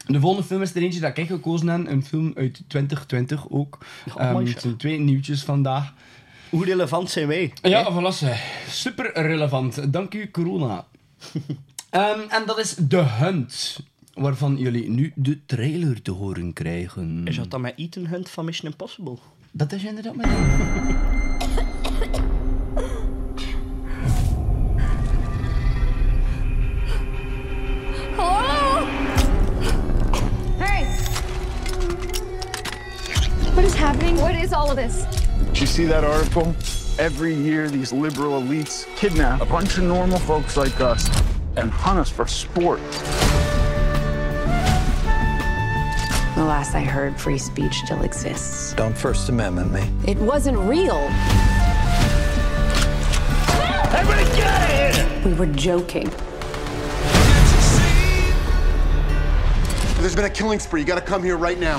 [0.06, 1.86] De volgende film is er eentje dat ik gekozen heb.
[1.86, 3.78] Een film uit 2020 ook.
[4.14, 5.94] Oh, mooi, het zijn twee nieuwtjes vandaag.
[6.50, 7.52] Hoe relevant zijn wij?
[7.62, 8.36] Ja, voilà.
[8.68, 9.92] Super relevant.
[9.92, 10.86] Dank u, corona.
[11.90, 13.80] Ehm, en dat is The Hunt.
[14.14, 17.26] Waarvan jullie nu de trailer te horen krijgen.
[17.26, 19.18] Is dat dan met Ethan Hunt van Mission Impossible?
[19.56, 20.26] Dat is inderdaad met
[28.16, 28.86] Hello?
[30.58, 30.84] Hey!
[33.54, 34.20] What is happening?
[34.20, 35.04] What is all of this?
[35.46, 36.54] Did you see that article?
[36.98, 41.08] Every year, these liberal elites kidnap a bunch of normal folks like us
[41.56, 42.80] and hunt us for sport.
[46.36, 48.74] The last I heard, free speech still exists.
[48.74, 49.90] Don't First Amendment me.
[50.06, 50.98] It wasn't real.
[53.88, 55.22] Everybody get out of here!
[55.24, 56.10] We were joking.
[59.98, 60.80] There's been a killing spree.
[60.80, 61.78] You gotta come here right now.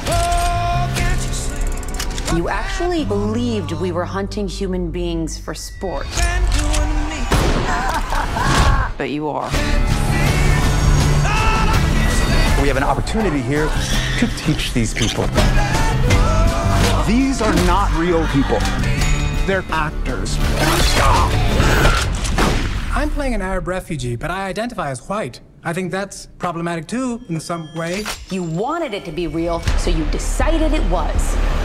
[2.36, 6.08] You actually believed we were hunting human beings for sport.
[8.98, 9.52] but you are.
[12.60, 13.70] We have an opportunity here
[14.18, 15.28] to teach these people.
[17.06, 18.58] These are not real people.
[19.46, 20.36] They're actors.
[22.96, 25.42] I'm playing an Arab refugee, but I identify as white.
[25.64, 28.06] I think that's problematic too, in some way.
[28.32, 31.57] You wanted it to be real, so you decided it was.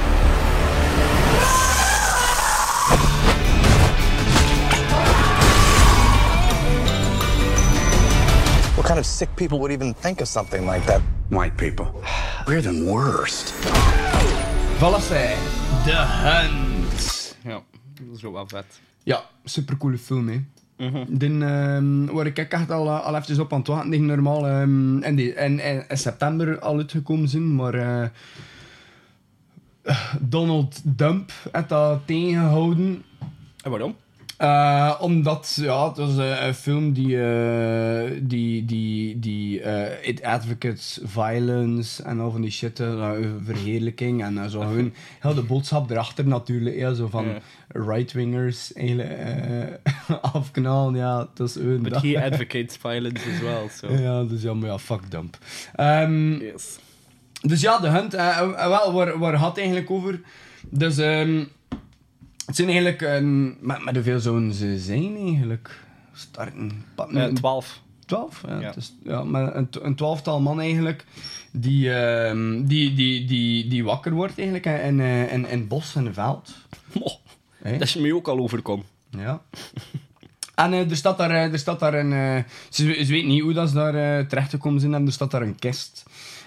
[8.93, 11.01] Kind of sick people would even think of something like that?
[11.31, 11.87] White people.
[12.47, 13.55] We're the worst.
[14.79, 15.37] Voilà, zij.
[15.85, 17.37] The Hunt.
[17.45, 17.63] Ja,
[18.07, 18.81] dat is ook wel vet.
[19.03, 20.45] Ja, supercoole film, hè.
[20.77, 21.05] Mhm.
[21.09, 24.47] Den, ehm, waar ik echt al, eh, al even op aan het wachten tegen normaal
[24.47, 28.09] ehm, in, die, in, in, in september al uitgekomen zijn, maar eh,
[30.21, 33.05] Donald Dump heeft dat tegengehouden.
[33.63, 33.97] En waarom?
[34.37, 39.61] Eh, omdat, ja, het was eh, een film die, eh, die, die, die
[40.03, 42.83] it advocates violence en al van die shit,
[43.45, 47.39] verheerlijking en zo gewoon heel de boodschap erachter natuurlijk, ja, zo van Ja.
[47.69, 49.11] right-wingers eigenlijk
[50.35, 51.83] afknallen, ja, dat is hun.
[51.83, 54.03] But he advocates violence as well, so.
[54.03, 55.39] Ja, dus ja, maar ja, fuck dump.
[55.75, 56.79] Ehm, Yes.
[57.41, 60.21] dus ja, de hunt, wel, waar, waar gaat het eigenlijk over?
[60.71, 61.45] Dus, ehm,
[62.47, 65.81] het zijn eigenlijk, een met, met hoeveel zouden ze zijn eigenlijk?
[66.13, 67.81] Starten, Eh, 12.
[68.07, 68.43] 12?
[68.47, 68.67] Ja, Ja.
[68.67, 71.05] Het is, ja maar een, een twaalftal man eigenlijk,
[71.53, 75.69] die, ehm, die, die, die, die wakker wordt eigenlijk in, in, eh, in, in het
[75.69, 76.55] bos en veld.
[77.63, 78.87] Dat is me ook al overkomen.
[79.11, 79.43] Ja.
[80.55, 82.13] En eh, er staat daar, er staat daar een...
[82.13, 84.95] eh, ze, ze weet niet hoe dat ze daar eh, terecht gekomen zijn.
[84.95, 86.03] En er staat daar een kist.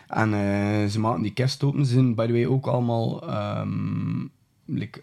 [0.07, 0.29] En
[0.91, 1.85] ze maken die kist open.
[1.85, 3.29] Ze zijn, by the way, ook allemaal...
[3.29, 4.25] ehm
[4.65, 5.01] like,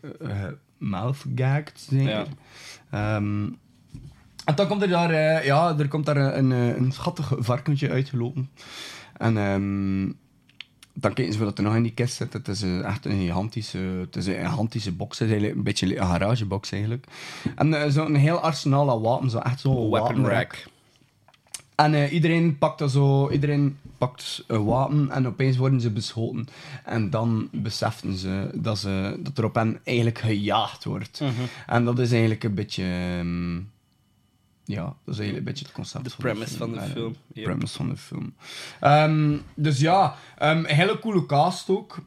[0.82, 1.86] mouth gagged.
[1.90, 2.24] Ja.
[2.90, 3.48] Ehm,
[4.44, 5.10] en dan komt er daar...
[5.10, 8.50] eh, ja, er komt daar een, een, een schattig varkentje uitgelopen.
[9.16, 9.36] En...
[9.36, 10.20] ehm
[10.94, 12.32] dan kijken ze wat er nog in die kist zit.
[12.32, 15.18] Het is eh, echt een gigantische, het is een gigantische box.
[15.18, 17.06] Het is eigenlijk een beetje een garagebox eigenlijk.
[17.56, 19.32] En eh, zo'n heel arsenaal aan wapens.
[19.32, 20.64] Zo echt zo'n Weapon wapenrack.
[21.82, 26.46] En eh, iedereen pakt dat zo, iedereen pakt een wapen en opeens worden ze beschoten.
[26.84, 31.20] En dan beseffen ze dat, ze, dat er op hen eigenlijk gejaagd wordt.
[31.20, 31.32] Mhm.
[31.66, 32.84] En dat is eigenlijk een beetje...
[32.84, 33.56] ehm,
[34.64, 37.12] ja, dat is eigenlijk een beetje het concept De van premise van de Eh, film,
[37.12, 37.44] De yep.
[37.44, 38.34] premise van de film.
[38.80, 41.98] Ehm, dus ja, een hele coole cast ook.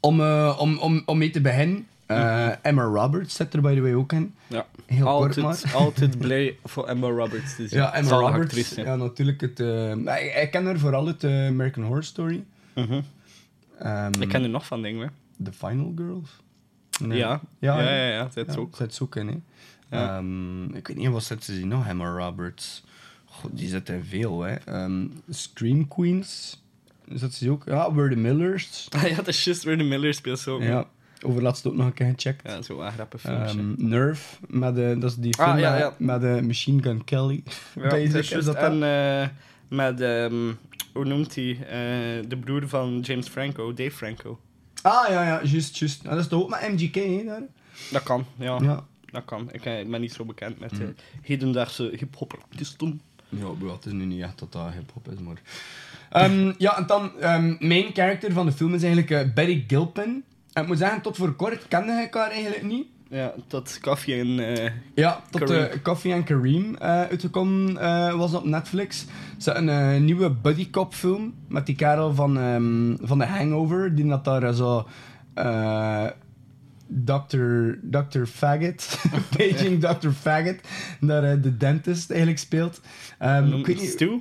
[0.00, 1.86] Om, eh, om, om, om mee te beginnen.
[2.16, 4.34] Eh, Emma Roberts zit er by the way ook in.
[4.46, 4.66] Ja.
[4.86, 5.74] Heel altijd, kort maar.
[5.74, 7.78] altijd blij voor Emma Roberts te zien.
[7.78, 8.38] Ja, Emma Roberts.
[8.44, 9.40] actrice, ja, natuurlijk.
[9.40, 12.44] Het, ik, ik ken haar vooral uit eh, American Horror Story.
[13.78, 15.10] Ehm, Ik ken er nog van dingen.
[15.44, 16.30] The Final Girls.
[17.16, 17.40] Ja.
[17.58, 18.76] Ja, ja, ja, zit ze ook.
[18.76, 19.34] Zit ze ook in, hè.
[19.98, 20.16] Ja.
[20.16, 21.86] Ehm, ik weet niet, wat zit ze zien nog?
[21.86, 22.84] Emma Roberts.
[23.24, 24.54] God, die zit in veel, hè.
[24.54, 26.60] Ehm, Scream Queens.
[27.08, 27.62] Zit ze ook?
[27.66, 28.88] Ja, We're the Millers.
[28.90, 30.62] Ah ja, dat is juist weer de Miller speelt zo.
[30.62, 30.86] Ja,
[31.24, 32.48] overlaatst ook nog een keer gecheckt.
[32.48, 33.58] Ja, zo een grappig filmpje.
[33.58, 35.94] Ehm, Nerve, met de, dat is die Ah, film ja, met, ja.
[35.98, 37.42] met de Machine Gun Kelly.
[37.74, 38.88] Ja, Basic, dat is dat En dat?
[38.88, 39.28] eh,
[39.68, 40.52] met, ehm,
[40.92, 41.50] hoe noemt hij?
[41.60, 44.38] Eh, de broer van James Franco, Dave Franco.
[44.82, 46.04] Ah, ja, ja, juist, juist.
[46.04, 47.42] Ah, dat is toch ook met MGK, hè, daar?
[47.90, 48.58] Dat kan, ja.
[48.62, 48.84] Ja.
[49.10, 49.48] Dat kan.
[49.52, 50.94] Ik, eh, ik ben niet zo bekend met Mm.
[51.22, 53.00] hedendaagse hip-hop artiesten.
[53.28, 55.40] Ja, het is nu niet echt dat dat hip-hop is, maar.
[56.10, 60.24] Ehm, ja, en dan, ehm main character van de film is eigenlijk eh, Betty Gilpin.
[60.52, 62.86] En ik moet zeggen, tot voor kort kende ik haar eigenlijk niet.
[63.08, 64.38] Ja, tot Koffie en...
[64.56, 65.64] eh, Ja, tot Kareem.
[65.70, 67.74] eh, Coffee and Kareem eh, uitgekomen
[68.18, 69.04] was op Netflix.
[69.38, 73.94] Ze had een nieuwe buddy cop film met die kerel van, ehm, van The Hangover,
[73.94, 74.86] die dat daar zo...
[77.04, 77.78] Dr.
[77.90, 78.24] Dr.
[78.24, 78.98] Faggot,
[79.36, 80.10] Paging Dr.
[80.10, 80.56] Faggot,
[81.00, 82.80] eh, de dentist eigenlijk speelt.
[83.18, 84.20] Ehm, ik weet niet, Stu?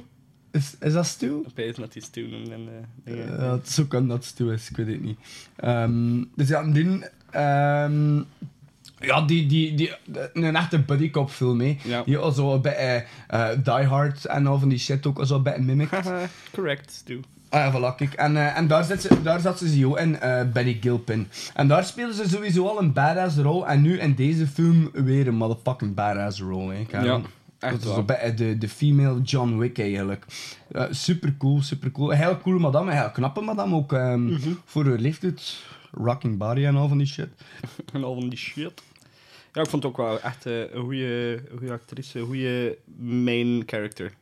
[0.51, 1.43] Is, is dat Stu?
[1.55, 2.49] Weet dat hij Stu noemt.
[2.49, 2.69] En.
[3.03, 5.19] Ja, het zo kan dat Stu is, ik weet het niet.
[5.55, 8.15] Ehm, dus ja, die, ehm,
[8.99, 9.91] ja, die, die, die,
[10.33, 11.77] een echte buddy cop film, hè.
[11.83, 12.03] Ja.
[12.03, 15.25] Die al zo een beetje eh, Die Hard en al van die shit ook al
[15.25, 16.11] zo een beetje mimikt.
[16.55, 17.19] Correct, Stu.
[17.49, 18.13] Ah ja, voilà, kijk.
[18.13, 21.27] En, eh, en daar, zit ze, daar zat ze zo in, eh Betty Gilpin.
[21.53, 23.67] En daar speelde ze sowieso al een badass rol.
[23.67, 27.01] En nu in deze film weer een motherfucking badass rol, hè.
[27.01, 27.21] Ja,
[27.61, 30.25] echt Dat is bij de, de female John Wick eigenlijk.
[30.71, 32.09] Eh, super cool, super cool.
[32.09, 33.93] Heel cool madame, heel knappe madame ook.
[33.93, 34.49] ehm, Mhm.
[34.65, 35.57] Voor haar leeftijd.
[35.91, 37.29] Rocking body en al van die shit.
[37.93, 38.81] En al van die shit.
[39.53, 44.13] Ja, ik vond het ook wel echt eh, een goede actrice, een goede main character.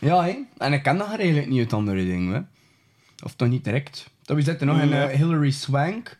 [0.00, 0.36] Ja, hè.
[0.58, 2.40] En ik ken haar eigenlijk niet uit andere dingen, hè.
[3.24, 4.10] Of toch niet direct.
[4.22, 5.08] Dan we zitten nog Ja.
[5.08, 6.18] eh, Hilary Swank.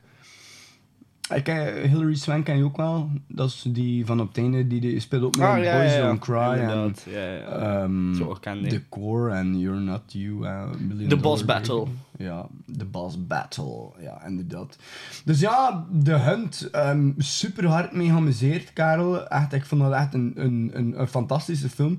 [1.35, 3.11] Ik ken Hilary Swank ken je ook wel.
[3.29, 5.77] Dat is die van op het einde, die, die speelt ook mee Ah, in ja,
[5.79, 6.07] Boys ja, ja.
[6.07, 6.37] Don't Cry.
[6.41, 7.83] En, Inderdaad, ja, ja.
[7.83, 8.39] ehm, Zo.
[8.41, 10.45] The Core en You're Not You.
[10.47, 11.87] eh, Million The Boss Battle.
[12.19, 12.47] Ja,
[12.79, 13.91] The Boss Battle.
[14.01, 14.77] Ja, inderdaad.
[15.25, 16.69] Dus ja, The Hunt.
[16.73, 19.29] ehm, super hard mee geamuseerd, Karel.
[19.29, 21.99] Echt, ik vond dat echt een, een, een, een fantastische film.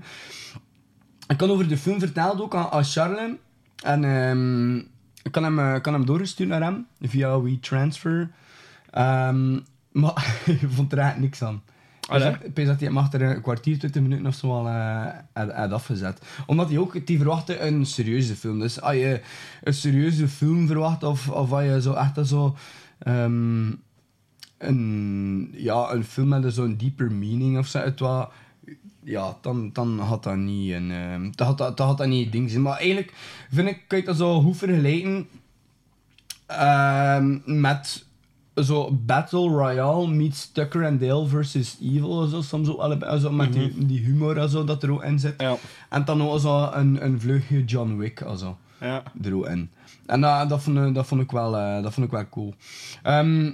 [1.28, 3.38] Ik kan over de film verteld ook aan, aan.
[3.84, 4.76] En ehm,
[5.24, 8.30] ik kan hem, eh, kan hem doorgestuurd naar hem via WeTransfer.
[8.92, 9.58] Ehm
[9.92, 11.62] maar ik vond er eigenlijk niks aan.
[12.12, 12.24] Dus
[12.54, 14.68] ik dat hij mag er een kwartier, 20 minuten of zo al
[15.34, 16.22] had, had afgezet.
[16.46, 18.60] Omdat hij ook, die verwachtte een serieuze film.
[18.60, 19.22] Dus als je
[19.64, 22.56] een serieuze film verwacht, of, of als je zo echt zo...
[23.00, 23.72] ehm,
[24.58, 28.28] een, ja, een film met zo'n deeper meaning of zo, het was,
[29.04, 32.50] ja, dan, dan had dat niet een, ehm, dan had dat, had dat niet ding
[32.50, 32.62] zijn.
[32.62, 33.14] Maar eigenlijk
[33.52, 35.28] vind ik, kan je dat zo goed vergelijken
[37.46, 38.06] met
[38.56, 43.54] zo Battle Royale meets Tucker and Dale versus Evil, zo, soms ook allebei, zo, met
[43.54, 45.44] die, die humor en zo, dat er ook in zit.
[45.90, 49.04] En dan ook zo een, een vleugje John Wick also, Ja.
[49.24, 49.70] er ook in.
[50.06, 52.54] En dat, dat, vond, ik- dat, vond ik wel, eh, dat vond ik wel cool.
[53.04, 53.52] Ehm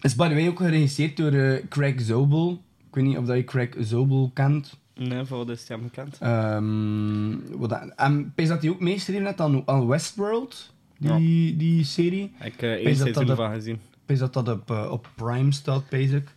[0.00, 2.62] is by the way ook geregisseerd door eh, Craig Zobel.
[2.88, 4.78] Ik weet niet of dat je Craig Zobel kent.
[4.94, 6.18] Nee, voor de stem bekend.
[6.20, 11.84] Ehm wat dat, en pees dat hij ook meeschreven net aan, aan Westworld, die, die
[11.84, 12.32] serie.
[12.44, 13.78] Ik heb Pees één dat seizoen van gezien.
[14.10, 16.28] Pees dat dat op, eh, op Prime staat, basic.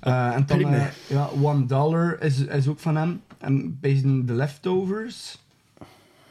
[0.00, 3.20] en dan, eh, ja, One Dollar is, is ook van hem.
[3.38, 5.38] En pees The Leftovers.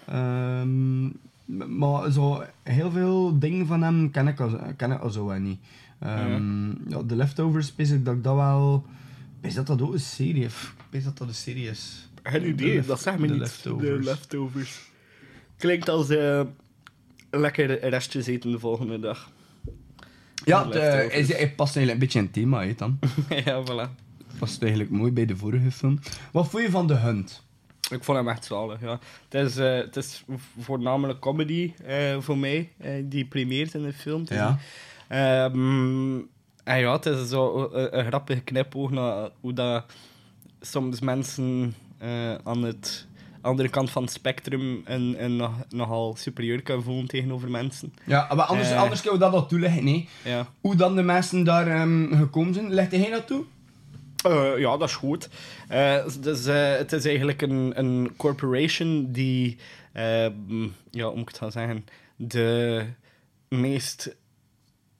[0.05, 1.03] Ehm,
[1.77, 5.39] maar zo heel veel dingen van hem ken ik al, ken ik al zo wel
[5.39, 5.59] niet.
[5.99, 8.85] Ehm, ja, The Leftovers, ik dat ik dat wel...
[9.39, 10.71] Pees dat dat ook een serie is.
[11.03, 12.09] Dat dat een serie is.
[12.23, 13.39] Geen idee, dat zegt me niet.
[13.39, 13.87] Leftovers.
[13.87, 14.91] De leftovers.
[15.57, 16.41] Klinkt als eh,
[17.29, 19.31] lekker restjes eten de volgende dag.
[20.45, 22.99] Ja, het, eh, hij, hij past eigenlijk een beetje in het thema uit dan.
[23.45, 24.09] ja, voilà.
[24.39, 25.99] Past eigenlijk mooi bij de vorige film.
[26.31, 27.43] Wat vond je van The Hunt?
[27.89, 28.99] Ik vond hem echt zalig, ja.
[29.29, 30.23] Het is, eh, het is
[30.59, 32.69] voornamelijk comedy eh, voor mij,
[33.03, 34.23] die primeert in de film.
[34.25, 34.59] Ja.
[35.07, 36.17] Ehm,
[36.63, 39.85] en ja, het is zo een, een grappige knipoog naar hoe dat
[40.61, 41.75] soms mensen
[42.43, 43.07] aan het
[43.41, 47.93] andere kant van het spectrum een nog, nogal superieur kunnen voelen tegenover mensen.
[48.05, 50.09] Ja, maar anders, Eh, anders kunnen we dat al toelichten, nee.
[50.23, 50.47] Ja.
[50.61, 52.73] Hoe dan de mensen daar ehm, gekomen zijn.
[52.73, 53.43] Legt hij dat toe?
[54.23, 55.29] Eh, ja, dat is goed.
[55.67, 59.57] Eh, dus, het is eigenlijk een, een corporation die,
[59.93, 62.85] eh, mm, ja, hoe moet ik het gaan zeggen, de
[63.49, 64.15] meest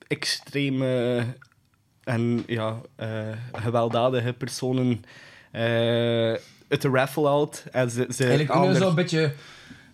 [0.06, 1.24] extreme
[2.04, 2.80] en ja,
[3.52, 5.04] gewelddadige personen
[6.72, 7.64] eh de raffle houdt.
[7.72, 9.32] En ze, ze Eigenlijk kunnen zo'n beetje...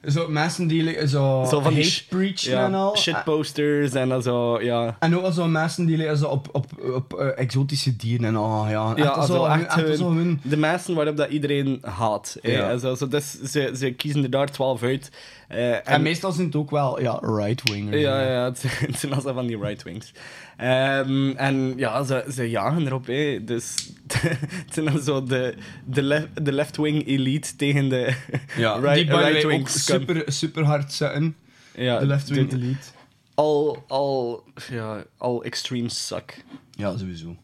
[0.07, 2.97] Zo mensen die zo, zo van hate preachen ja, en al.
[2.97, 4.97] shitposters en dan zo, ja.
[4.99, 8.69] En ook al zo mensen die zo op, op, op eh, exotische dieren en al,
[8.69, 8.93] ja.
[8.97, 10.41] Ja, also zo, echt hun- zo hun...
[10.43, 12.37] de mensen waarop dat iedereen haat.
[12.43, 12.71] Ja.
[12.71, 15.11] En zo, zo, dus ze, ze kiezen er daar twaalf uit.
[15.49, 18.01] Eh, en, En, meestal zijn het ook wel ja, right-wingers.
[18.01, 20.13] Ja, ja, het zijn- het zijn altijd van die right-wings.
[20.57, 23.07] Ehm, en ja, ze, ze jagen erop.
[23.07, 23.45] Hè.
[23.45, 23.75] Dus
[24.65, 28.15] het zijn dan zo de, de, lef- de left-wing elite tegen de
[28.57, 31.37] Ja, right, die right-wing ook super, super hard zetten.
[31.75, 32.87] Ja, de left-wing elite.
[33.35, 36.45] Al, al, ja, al extreme suck.
[36.71, 37.37] Ja, sowieso.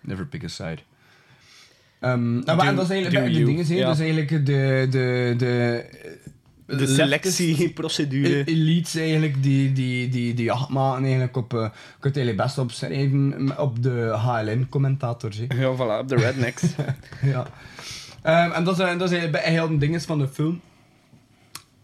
[0.00, 0.78] Never pick a side.
[2.00, 3.78] Ehm, nou, Do- maar en dat is eigenlijk de, dingen zijn.
[3.78, 3.84] ja.
[3.86, 4.86] Dat is eigenlijk de...
[4.90, 5.84] de, de
[6.76, 8.44] De selectieprocedure.
[8.44, 11.54] Elites eigenlijk die, die, die, die jacht maken eigenlijk op...
[11.54, 15.38] eh, je kunt eigenlijk best opschrijven op de HLN-commentators.
[15.38, 16.62] Ja, voilà, op de rednecks.
[17.22, 17.46] ja.
[18.22, 20.60] Ehm, en dat is, dat is eigenlijk bij heel de dingen van de film.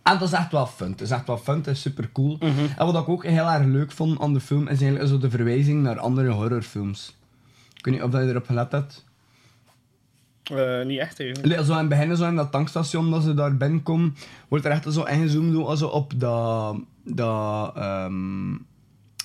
[0.03, 0.91] En dat is echt wel fun.
[0.91, 2.39] Het is echt wel fun, het is super cool.
[2.77, 5.31] En wat ik ook heel erg leuk vond aan de film, is eigenlijk zo de
[5.31, 7.17] verwijzing naar andere horrorfilms.
[7.77, 9.04] Ik weet niet of dat je erop gelet hebt.
[10.45, 11.43] Eh, niet echt even.
[11.45, 14.15] Allee, Zo in het begin, zo in dat tankstation, dat ze daar binnenkomen,
[14.49, 16.77] wordt er echt zo ingezoomd zo op dat...
[17.05, 17.75] dat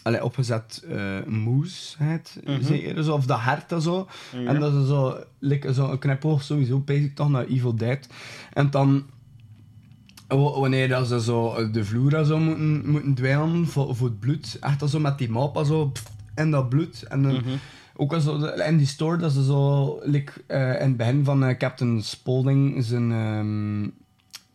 [0.03, 0.86] allee, opgezet
[1.27, 2.63] moes, het, Mhm.
[2.63, 4.08] zeker, zo, of dat hert en zo.
[4.32, 4.45] Ja.
[4.45, 8.08] En dat is zo, like, zo een knipoog sowieso, bezig toch naar Evil Dead.
[8.53, 9.05] En dan,
[10.27, 14.89] wanneer dat ze zo de vloer zo moeten, moeten dweilen voor, voor het bloed, echt
[14.89, 17.03] zo met die map en zo, pff, en dat bloed.
[17.03, 17.49] En dan, Mhm.
[18.02, 21.24] Ook al zo, de- in die store, dat ze zo, like, eh, in het begin
[21.26, 23.88] van eh, Captain Spaulding, zijn, ehm,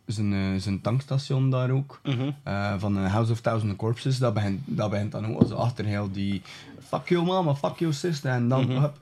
[0.05, 2.31] zijn, eh, zijn tankstation daar ook, Mhm.
[2.77, 6.41] van House of Thousand Corpses, dat begint, dat begint dan ook zo achter heel die
[6.87, 8.81] fuck you mama, fuck you sister, en dan Mhm.
[8.81, 8.97] hup,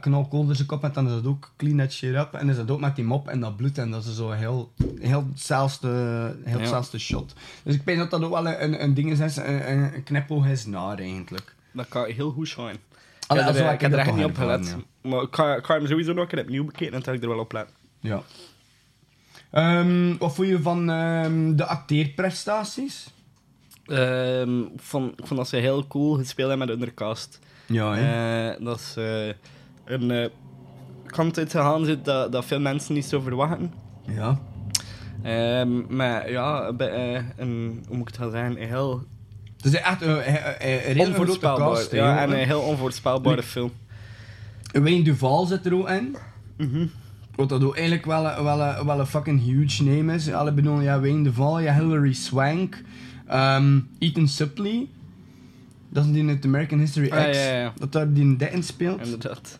[0.00, 2.56] knal kolder zijn kop en dan is dat ook clean that shit up, en is
[2.56, 5.88] dat ook met die mop en dat bloed, en dat is zo heel, heel hetzelfde,
[6.44, 7.32] heel hetzelfde shot.
[7.62, 10.02] Dus ik denk dat dat ook wel een, een, een ding is, een, een, een
[10.02, 11.54] knipoog is naar eigenlijk.
[11.72, 12.76] Dat kan heel goed zijn.
[13.28, 14.76] Allee, ik heb er, ik heb er echt niet op gelet.
[15.00, 17.22] Maar ik ga, ik ga hem sowieso nog een keer opnieuw bekijken en dan ik
[17.22, 17.74] er wel op letten.
[18.00, 18.22] Ja.
[19.50, 23.10] Ehm, wat vond je van ehm, de acteerprestaties?
[23.86, 27.38] Ehm, ik, vond, ik vond dat ze heel cool gespeeld hebben met de undercast.
[27.66, 28.50] Ja, hè?
[28.50, 28.94] Eh, dat is
[29.84, 30.28] een eh,
[31.06, 33.72] kant uit gegaan zit dat, dat veel mensen niet zo verwachten.
[34.06, 34.38] Ja.
[35.22, 39.02] Ehm, maar ja, bij, eh, een, hoe moet ik het gaan zeggen, een heel
[39.60, 40.96] Het is echt een, een, een, een
[41.74, 41.92] cast.
[41.92, 43.72] ja, en een heel onvoorspelbare film.
[44.72, 46.16] Wayne Duval zit er ook in.
[46.56, 46.86] Mhm.
[47.34, 50.32] Wat dat ook eigenlijk wel, een- wel, een- wel een fucking huge name is.
[50.32, 52.82] Alle bedoelen, ja, Wayne Duval, ja, Hilary Swank,
[53.26, 54.90] ehm, Ethan Suplee.
[55.88, 57.16] Dat is die uit American History X.
[57.16, 57.72] Ah, ja, ja.
[57.78, 59.00] Dat daar die in speelt.
[59.04, 59.58] Inderdaad.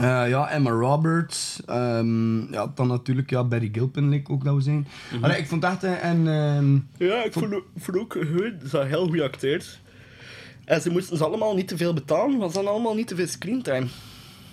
[0.00, 1.62] Eh, ja, Emma Roberts.
[1.66, 4.86] ehm, ja, dan natuurlijk ja, Barry Gilpin, like ook dat we zijn.
[5.12, 5.24] Mhm.
[5.24, 6.06] Allee, ik vond echt een...
[6.06, 8.70] een ehm, Ja, ik vond, vond ook goed.
[8.70, 9.80] Ze heel goede acteurs.
[10.64, 13.14] En ze moesten ze allemaal niet te veel betalen, want ze hadden allemaal niet te
[13.14, 13.86] veel screentime.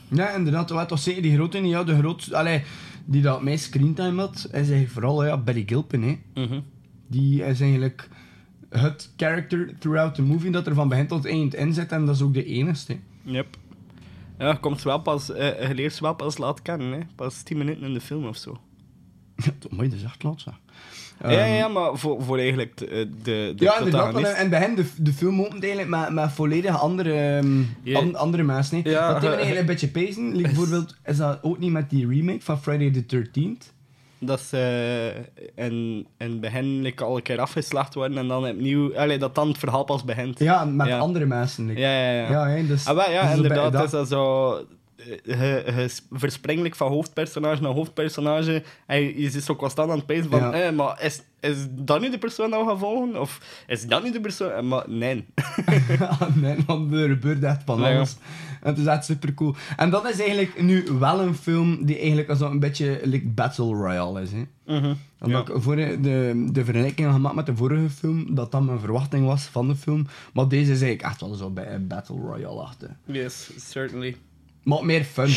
[0.08, 0.70] Ja, inderdaad.
[0.70, 1.72] Wat was zeker die grote niet?
[1.72, 2.62] Ja, de groot, allee,
[3.06, 6.04] die dat meest screentime had, is eigenlijk vooral ja, Barry Gilpin.
[6.04, 6.42] Hè.
[6.44, 6.60] Mhm.
[7.08, 8.10] Die is eigenlijk
[8.70, 11.92] het character throughout the movie dat er van begin tot eind in zit.
[11.92, 12.98] En dat is ook de enigste.
[13.24, 13.58] Yep.
[14.38, 17.00] Ja, komt wel pas, eh, je leert ze wel pas laat kennen, hè.
[17.16, 18.58] Pas 10 minuten in de film of zo.
[19.70, 20.54] Mooi, dat is echt laat, zeg.
[21.22, 23.84] ja, ja, Ehm, ja, maar voor, voor eigenlijk de, de, de ja, inderdaad.
[24.12, 24.32] protagonist.
[24.34, 27.44] In het begin, de, de film opent eigenlijk met, met volledig andere,
[27.94, 28.82] an- andere mensen.
[28.84, 30.28] Ja, dat eh, eigenlijk een beetje pezen.
[30.36, 33.73] Like, bijvoorbeeld, is dat ook niet met die remake van Friday the 13th?
[34.26, 35.12] Dat ze
[36.40, 38.98] begin like, al een keer afgeslacht worden en dan opnieuw...
[38.98, 40.40] Allee, dat dan het verhaal pas begint.
[40.40, 41.66] Ja, met andere mensen.
[41.66, 41.80] like.
[41.80, 42.48] Ja, ja, ja.
[42.48, 43.72] Ja, dus, ah, wel, ja, dus inderdaad.
[43.74, 44.54] dat- is dat zo...
[45.06, 48.64] je, je verspringt like van hoofdpersonage naar hoofdpersonage.
[48.86, 50.40] En je, zit zo constant aan het pezen van...
[50.40, 50.52] Ja.
[50.52, 53.22] Eh, maar is, is dat nu de persoon dat we gaan volgen?
[53.22, 54.52] Of is dat nu de persoon...
[54.52, 55.26] Eh, Maar nee.
[56.00, 57.96] Ah, nee, want er gebeurt echt van ja.
[57.96, 58.16] alles.
[58.62, 59.56] En het is echt super cool.
[59.78, 63.74] En dat is eigenlijk nu wel een film die eigenlijk zo een beetje like Battle
[63.74, 64.32] Royale is.
[64.32, 64.44] Hè?
[64.66, 64.94] Mhm.
[65.20, 68.80] Omdat ik voor de, de vergelijking had gemaakt met de vorige film, dat dat mijn
[68.80, 70.08] verwachting was van de film.
[70.34, 72.96] Maar deze is eigenlijk echt wel zo bij een Battle Royale achter.
[73.06, 74.16] Yes, certainly.
[74.64, 75.28] Maar meer fun.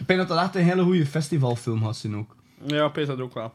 [0.00, 2.36] Ik denk dat dat echt een hele goede festivalfilm gaat zijn ook.
[2.66, 3.52] Ja, ik dat ook wel.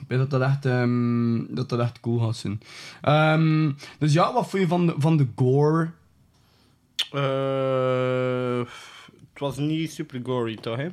[0.00, 2.60] Ik denk dat dat echt, ehm, dat dat echt cool gaat zijn.
[3.02, 5.90] Ehm, dus ja, wat vond je van de, van de gore?
[7.12, 8.58] Eh,
[9.32, 10.76] het was niet super gory, toch?
[10.76, 10.88] Hè?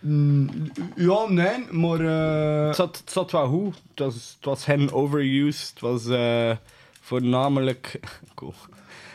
[0.00, 0.48] Mm,
[0.96, 2.00] ja, nee, maar...
[2.00, 3.74] eh, Het, zat, het zat wel goed.
[3.90, 5.66] Het was, het was geen overuse.
[5.70, 6.56] Het was eh,
[7.00, 8.00] voornamelijk...
[8.34, 8.54] Cool.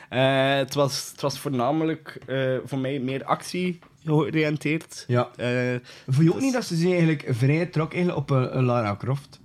[0.09, 5.03] Eh, het, was, het was voornamelijk eh, voor mij meer actie georiënteerd.
[5.07, 5.29] Ja.
[5.35, 5.75] Eh,
[6.07, 8.95] Vond je ook niet dat ze zich eigenlijk vrij trok eigenlijk op een, een Lara
[8.95, 9.39] Croft?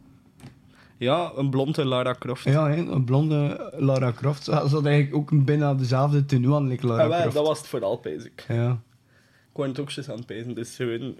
[0.97, 2.45] ja, een blonde Lara Croft.
[2.45, 4.45] Ja, een blonde Lara Croft.
[4.45, 7.35] Ze had eigenlijk ook bijna dezelfde tenue aan, like Lara Ah, wel, Croft.
[7.37, 8.45] dat was het vooral, basic.
[8.49, 8.71] Ja.
[9.51, 11.15] Ik wou het ook eens aan het pezen, dus gewoon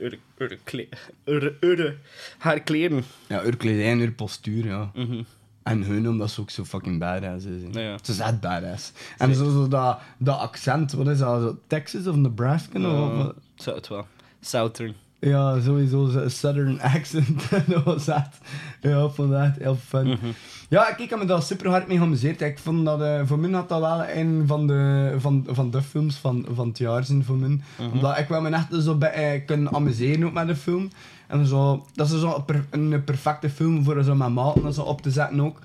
[2.38, 3.05] haar kleren.
[3.26, 4.90] Ja, haar kledij en haar postuur, ja.
[4.95, 5.22] Mhm.
[5.62, 7.62] En hun, omdat ze ook zo fucking badass is.
[7.72, 7.98] Ja, ja.
[8.02, 8.92] Ze is echt badass.
[9.18, 11.54] En zo, zo dat, dat accent, wat is dat?
[11.66, 12.78] Texas of Nebraska?
[12.78, 13.34] of wat?
[13.54, 14.06] zou het wel.
[14.40, 14.94] Southern.
[15.24, 17.42] Ja, sowieso southern accent.
[17.66, 18.38] dat was echt...
[18.80, 20.06] Ja, ik vond dat echt heel fun.
[20.08, 20.26] Mhm.
[20.68, 22.40] Ja, ik heb me daar super hard mee geamuseerd.
[22.40, 23.00] Ik vond dat...
[23.02, 26.68] eh, voor mij had dat wel een van de, van, van de films van, van
[26.68, 27.48] het jaar zijn voor mij.
[27.78, 27.90] Mhm.
[27.92, 30.90] Omdat ik wil me echt zo bij, eh, kunnen amuseren ook met de film.
[31.26, 31.86] En zo...
[31.94, 35.02] Dat is zo een, per- een perfecte film voor zo met maten en zo op
[35.02, 35.58] te zetten ook.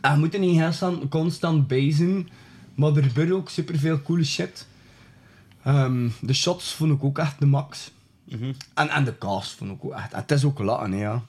[0.00, 2.28] En je moet er niet heel constant bij zijn.
[2.74, 4.66] Maar er gebeurt ook superveel coole shit.
[5.62, 7.90] Ehm, de shots vond ik ook echt de max.
[8.38, 8.52] Mhm.
[8.74, 10.12] En, en de cast vond ik ook echt.
[10.12, 11.22] Het is ook lachen, hè, ja.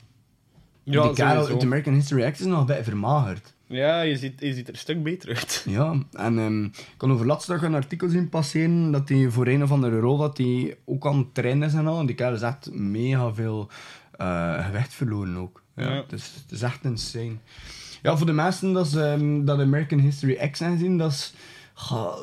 [0.83, 3.53] Ja, die kerel uit American History X is nog een beetje vermagerd.
[3.67, 5.65] Ja, je ziet, je ziet er een stuk beter uit.
[5.69, 9.47] Ja, en ehm, ik kon over laatst dag een artikel zien passeren dat hij voor
[9.47, 11.99] een of andere rol dat hij ook aan het trainen is en al.
[11.99, 13.69] En die kerel is echt mega veel
[14.17, 15.61] eh, gewicht verloren ook.
[15.75, 15.95] Ja, Ja.
[16.01, 17.35] Het, is, het is echt insane.
[18.01, 21.33] Ja, voor de mensen dat, ze, ehm, dat American History X zijn zien, dat is...
[21.73, 22.15] ga-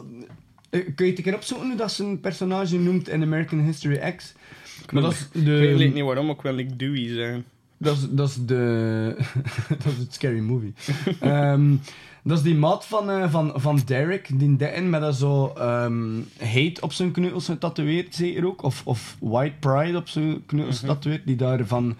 [0.71, 4.15] eh, kun je het een keer opzoeken hoe dat zijn personage noemt in American History
[4.17, 4.33] X?
[4.93, 5.51] Maar dat is Ik de...
[5.77, 7.45] weet niet waarom, maar ik wil like Dewey zijn.
[7.77, 9.15] Dat is, dat is de...
[9.83, 10.73] dat is het scary movie.
[11.21, 11.75] Ehm,
[12.23, 16.19] dat is die maat van, eh, van, van Derek, die daarin met dat zo ehm,
[16.39, 18.63] hate op zijn kneukels getatoeëerd, zeker ook.
[18.63, 20.87] Of, of white pride op zijn kneukels Mhm.
[20.91, 21.97] getatoeëerd, die daar van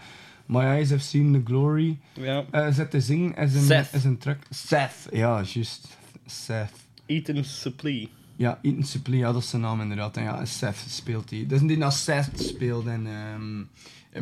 [0.47, 2.45] My Eyes Have Seen The Glory Ja.
[2.51, 3.35] eh zit te zingen.
[3.37, 3.89] Is een, Seth.
[3.93, 4.39] Is een track.
[4.51, 5.89] Seth, ja, juist.
[6.27, 6.73] Seth.
[7.07, 8.09] Ethan Suplee.
[8.41, 10.17] Ja, Ethan Suplee, ja, dat is zijn naam inderdaad.
[10.17, 11.47] En ja, Seth speelt hij.
[11.47, 13.63] Dat is die dat Seth speelt in ehm,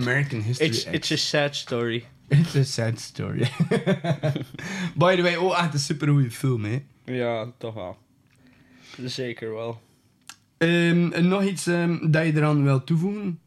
[0.02, 0.90] American History It's, X.
[0.90, 2.04] it's a sad story.
[2.28, 3.38] It's a sad story.
[5.02, 6.82] By the way, oh, echt een super goede film, hè.
[7.04, 7.96] Ja, toch wel.
[9.04, 9.80] Zeker wel.
[10.56, 13.40] Ehm, en nog iets ehm, dat je eraan wil toevoegen?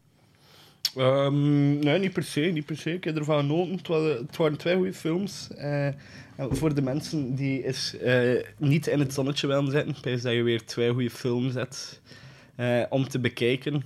[0.96, 2.92] Ehm, nee, niet per se, niet per se.
[2.92, 3.76] Ik heb ervan genoten.
[3.76, 5.48] Het waren, het waren twee goede films.
[5.56, 5.88] Eh,
[6.36, 10.42] voor de mensen die is, eh, niet in het zonnetje willen zitten, pijs dat je
[10.42, 12.00] weer twee goede films hebt
[12.54, 13.82] eh, om te bekijken.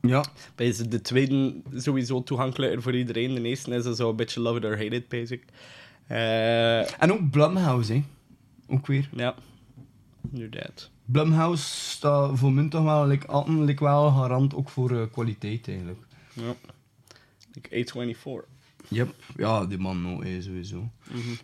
[0.00, 0.24] Ja.
[0.54, 3.34] Pijs de tweede sowieso toegankelijker voor iedereen.
[3.34, 5.44] De eerste is zo een beetje love it or hate it, basic.
[6.98, 8.02] En ook Blumhouse, hè.
[8.68, 9.08] Ook weer.
[9.12, 9.34] ja,
[10.32, 10.90] inderdaad.
[11.04, 16.05] Blumhouse staat voor mij toch wel, like, altijd, like, wel garant ook voor kwaliteit, eigenlijk.
[16.36, 16.54] Ja.
[17.52, 18.54] Like A24.
[18.88, 19.14] Yep.
[19.36, 20.90] Ja, die man nou, eh, sowieso.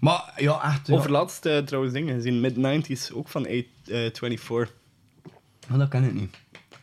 [0.01, 0.87] Maar, ja, echt...
[0.87, 0.95] Ja.
[0.95, 4.71] Overlaatst eh, trouwens dingen gezien, mid-90s, ook van A24.
[5.69, 6.37] Maar dat ken ik niet.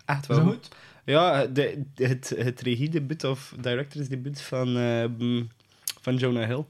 [0.05, 0.69] Echt Is wel dat goed?
[1.05, 5.47] Ja, de, het, het regiedebuut of directorsdebuut van, eh, mm,
[6.01, 6.65] van Jonah Hill.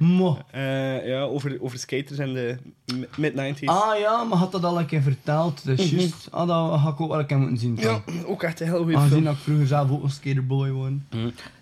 [0.00, 0.38] Mo.
[0.50, 2.56] Eh, ja, over, over skaters in de
[2.94, 3.64] m- mid-90s.
[3.64, 5.64] Ah ja, maar had dat al een keer verteld.
[5.66, 6.28] Dat is juist.
[6.30, 7.76] Ah, dat ga ik ook wel een keer moeten zien.
[7.80, 9.24] Ja, ook echt een heel goede Aangezien film.
[9.24, 10.90] dat ik vroeger zelf ook een skaterboy was.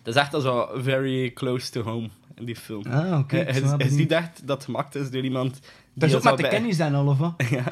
[0.02, 2.82] Dat is echt al zo very close to home in die film.
[2.90, 4.10] Ah, oké, ik Eh, ben Het wel is niet benieuwd.
[4.10, 5.58] echt dat het gemaakt is door iemand...
[5.98, 7.32] Dat is ook al met de zo bij- kennis dan al, of wat?
[7.50, 7.62] Ja.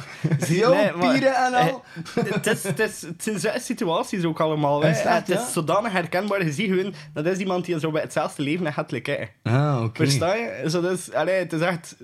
[0.48, 1.82] Yo, Nee, maar- pieren en al.
[2.14, 4.82] Eh, Het is, het, is, het zijn zo'n situaties ook allemaal.
[4.82, 4.90] hè.
[4.90, 5.48] Is dat, het is ja?
[5.48, 6.44] zodanig herkenbaar.
[6.44, 9.10] Je ziet gewoon, dat is iemand die zo bij hetzelfde leven gaat like,
[9.42, 9.52] hè.
[9.52, 9.96] Ah, oké.
[10.04, 10.64] Versta je?
[10.70, 11.96] Zo, dat is, allee, het is echt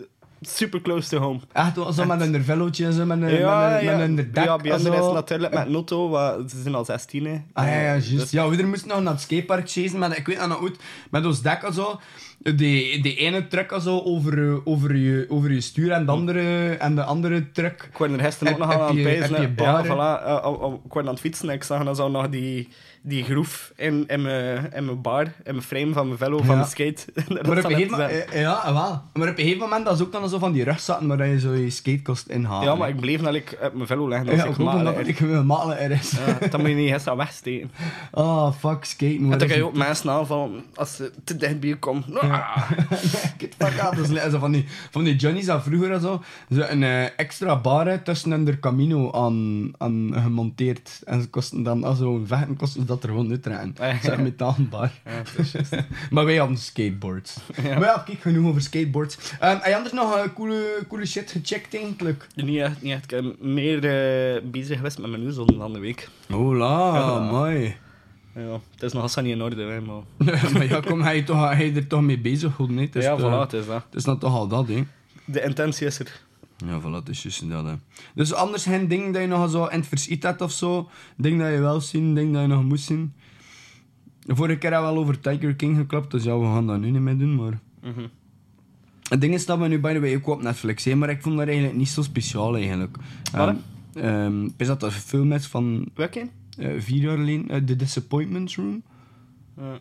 [0.43, 1.41] super close to home.
[1.53, 3.97] Echt wel zo met een vellootje en zo, met een, ja, met een, ja.
[3.97, 6.75] met een dek ja, bij en anderen is het natuurlijk met Notto, wat, ze zijn
[6.75, 7.27] al 16.
[7.27, 7.43] Hè.
[7.53, 8.11] Ah ja, ja, juist.
[8.11, 10.77] dus- Ja, we moesten nog naar het skatepark chasen, maar ik weet dat nog goed.
[11.11, 12.01] Met ons dek en zo.
[12.39, 16.95] Die, die ene truck zo over, over, je, over je stuur en de andere, en
[16.95, 17.89] de andere truck.
[17.91, 19.55] Ik word er gisteren ook nog aan het pijzen.
[19.57, 20.27] Ja, voilà.
[20.27, 22.69] Eh, oh, oh, ik word aan het fietsen en ik zag dan zo nog die,
[23.05, 26.57] die groef in, in, mijn, in mijn bar, in mijn frame van mijn velo, van
[26.57, 26.63] Ja.
[26.63, 27.05] de skate.
[27.29, 28.75] Maar op, een gegeven moment, ja, wel.
[29.13, 31.41] maar op een gegeven moment dat is ook dan zo van die rugzakken waar je
[31.41, 32.65] zo je skatekost inhaalt.
[32.65, 34.83] Ja, maar ik bleef dat ik op mijn velo leggen als Ja, ik ook omdat
[34.83, 36.11] makkelijk ik een makkelijker is.
[36.11, 37.71] Ja, dan moet je niet gisteren wegsteken.
[38.13, 39.33] Oh, fuck, skaten.
[39.33, 42.05] En dan kan je ook mensen aanvallen als ze te dicht bij je komen.
[42.21, 42.71] Ah.
[43.39, 44.31] Get the fuck out.
[44.31, 48.03] Zo van die, van die Johnny's dat vroeger en zo, zo een eh, extra bar
[48.03, 51.01] tussen hun Camino aan, aan gemonteerd.
[51.05, 53.75] En ze kosten dan, als gewoon vechten, kosten dat er gewoon uitdraaien.
[53.81, 55.23] Ah, ja.
[55.37, 55.77] Is juist.
[56.11, 57.37] maar wij hadden skateboards.
[57.63, 57.79] Ja.
[57.79, 59.17] Maar ja, kijk, genoeg over skateboards.
[59.17, 62.27] Um, heb je anders nog eh, coole, coole shit gecheckt eigenlijk?
[62.35, 63.13] Niet echt, niet echt.
[63.13, 66.09] Ik ben meer eh, bezig geweest met mijn nieuws dan de week.
[66.29, 67.19] Hola, Ja.
[67.31, 67.77] mooi.
[68.35, 70.03] Ja, het is nog altijd niet in orde, hè, maar...
[70.53, 72.87] maar ja, kom, hij, toch, hij er toch mee bezig, goed, nee?
[72.87, 73.83] Het is ja, voilà, het is dat.
[73.85, 74.85] Het is dan toch al dat, hè?
[75.25, 76.21] De intentie is er.
[76.67, 77.75] Ja, voilà, is juist dat, hè.
[78.15, 80.91] Dus anders geen ding dat je nog zo in het verschiet hebt of zo.
[81.17, 83.13] Ding dat je wel zien, ding dat je nog moest zien.
[84.21, 86.81] De vorige keer hebben we al over Tiger King geklapt, dus ja, we gaan dat
[86.81, 87.61] nu niet meer doen, maar...
[87.83, 88.07] Mhm.
[89.09, 91.23] Het ding is dat we nu, by the way, ook op Netflix hè, maar ik
[91.23, 92.97] vond dat eigenlijk niet zo speciaal, eigenlijk.
[93.33, 93.55] Wat,
[94.57, 96.29] is dat een film is van Welke?
[96.59, 98.83] eh, vier jaar geleden, eh, The Disappointments Room.
[99.57, 99.79] Ja.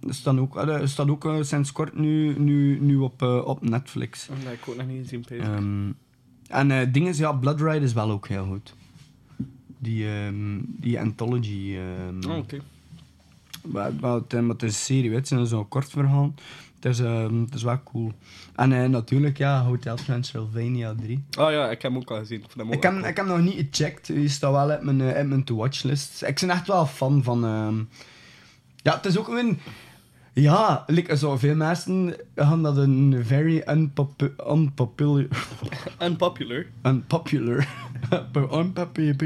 [0.00, 4.26] Dat staat ook, dat staat ook sinds kort nu, nu, nu op, eh, op Netflix.
[4.26, 5.24] Dat heb ik ook nog niet gezien.
[5.28, 5.90] Ehm,
[6.48, 8.74] en eh dingen, ja, Blood Ride is wel ook heel goed.
[9.78, 11.76] Die, ehm, die anthology.
[11.76, 12.58] ehm, Oh, oké.
[13.62, 16.34] maar, maar het, maar het is een serie, weet je, het is zo'n kort verhaal.
[16.80, 18.12] Het is, het is wel cool.
[18.54, 21.22] En natuurlijk, ja, Hotel Transylvania 3.
[21.38, 22.38] Oh ja, ik heb hem ook al gezien.
[22.38, 23.04] Ik, ook Ik heb, cool.
[23.04, 24.06] ik heb nog niet gecheckt.
[24.06, 26.22] Die staat wel op mijn, op mijn to-watch-list.
[26.22, 27.40] Ik ben echt wel fan van...
[28.82, 29.58] Ja, het is ook een...
[30.40, 35.26] Ja, like, zo veel mensen gaan dat een very unpopu unpopular...
[36.02, 36.66] Unpopular.
[36.82, 37.68] unpopular...
[38.58, 39.16] unpopular...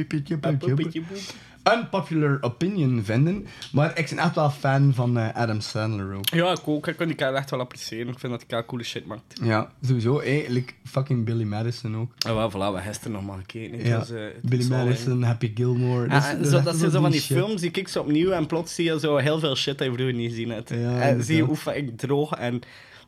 [1.73, 3.47] unpopular opinion vinden.
[3.73, 6.29] Maar ik ben echt wel fan van eh, Adam Sandler ook.
[6.29, 6.87] Ja, ik ook.
[6.87, 8.09] Ik kan die kerel echt wel appreciëren.
[8.09, 9.39] Ik vind dat hij coole shit maakt.
[9.43, 10.21] Ja, sowieso.
[10.21, 12.13] Hey, like fucking Billy Madison ook.
[12.27, 13.87] En wel, voilà, we hebben gisteren nog maar gekeken.
[13.87, 16.09] Ja, eh, Billy Madison, Happy Gilmore.
[16.09, 17.37] Ja, en is zo, dat zijn zo van die shit.
[17.37, 19.93] films, die kijk ze opnieuw en plots zie je zo heel veel shit dat je
[19.93, 20.71] vroeger niet gezien hebt.
[20.71, 21.25] en inderdaad.
[21.25, 22.63] zie je hoe fucking droog en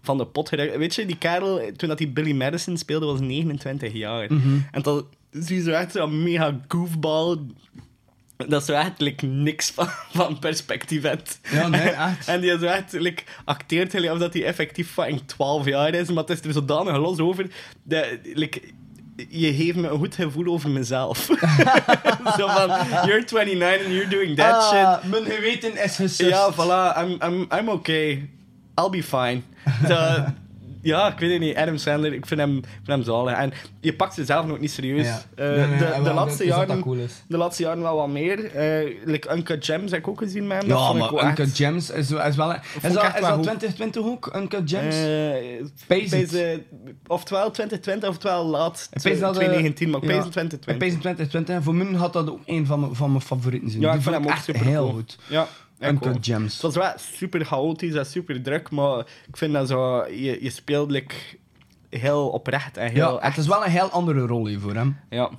[0.06, 0.76] van de pot gerukt.
[0.76, 4.32] Weet je, die kerel, toen dat die Billy Madison speelde, was 29 jaar.
[4.32, 4.58] Mhm.
[4.70, 7.38] En dan zie je zo echt zo'n mega goofball...
[8.36, 11.40] Dat echt like, niks van, van perspectief hebt.
[11.50, 12.28] Ja, nee, echt.
[12.28, 16.24] en die is like, acteert gelijk of dat hij effectief fucking 12 jaar is, maar
[16.24, 17.46] het is er zodanig los over.
[17.82, 18.60] Dat, like,
[19.28, 21.18] je geeft me een goed gevoel over mezelf.
[22.38, 22.68] zo van,
[23.06, 24.70] you're 29 and you're doing that Ah,
[25.00, 25.10] shit.
[25.10, 26.30] Mijn geweten is gesust.
[26.30, 28.30] Ja, voilà, I'm, I'm, I'm okay.
[28.74, 29.42] I'll be fine.
[30.86, 31.56] ja, ik weet het niet.
[31.56, 33.34] Adam Sandler, ik vind hem, ik vind hem zalig.
[33.34, 35.06] En je pakt ze zelf nog niet serieus.
[35.06, 35.22] Ja.
[35.34, 36.96] Eh, Nee, nee, de, de, laatste jaren, cool
[37.28, 38.44] de laatste jaren wel wat meer.
[38.54, 40.68] Eh like Uncut Gems heb ik ook gezien met hem.
[40.68, 42.52] Ja, maar wel echt- Uncut Gems is, is wel...
[42.52, 43.42] Is dat, echt is wel dat goed.
[43.42, 44.94] 2020 ook, Uncut Gems?
[44.96, 46.58] Eh,
[47.06, 50.72] oftewel 2020, oftewel laat Ik pees dat, eh, 2019, maar ik ja, pees 2020.
[50.72, 51.62] Ik pees in 2020.
[51.62, 53.82] Voor mij had dat ook een van mijn, van mijn favorieten zijn.
[53.82, 55.18] Ja, ik vind hem ook echt super heel goed.
[55.26, 55.46] Ja,
[55.84, 56.16] ook.
[56.20, 56.52] Gems.
[56.52, 58.98] Het was wel super chaotisch en super druk, maar
[59.28, 61.14] ik vind dat zo, je, je speelt like,
[61.90, 63.36] heel oprecht en heel Ja, echt.
[63.36, 64.96] het is wel een heel andere rol hier voor hem.
[65.10, 65.30] Ja.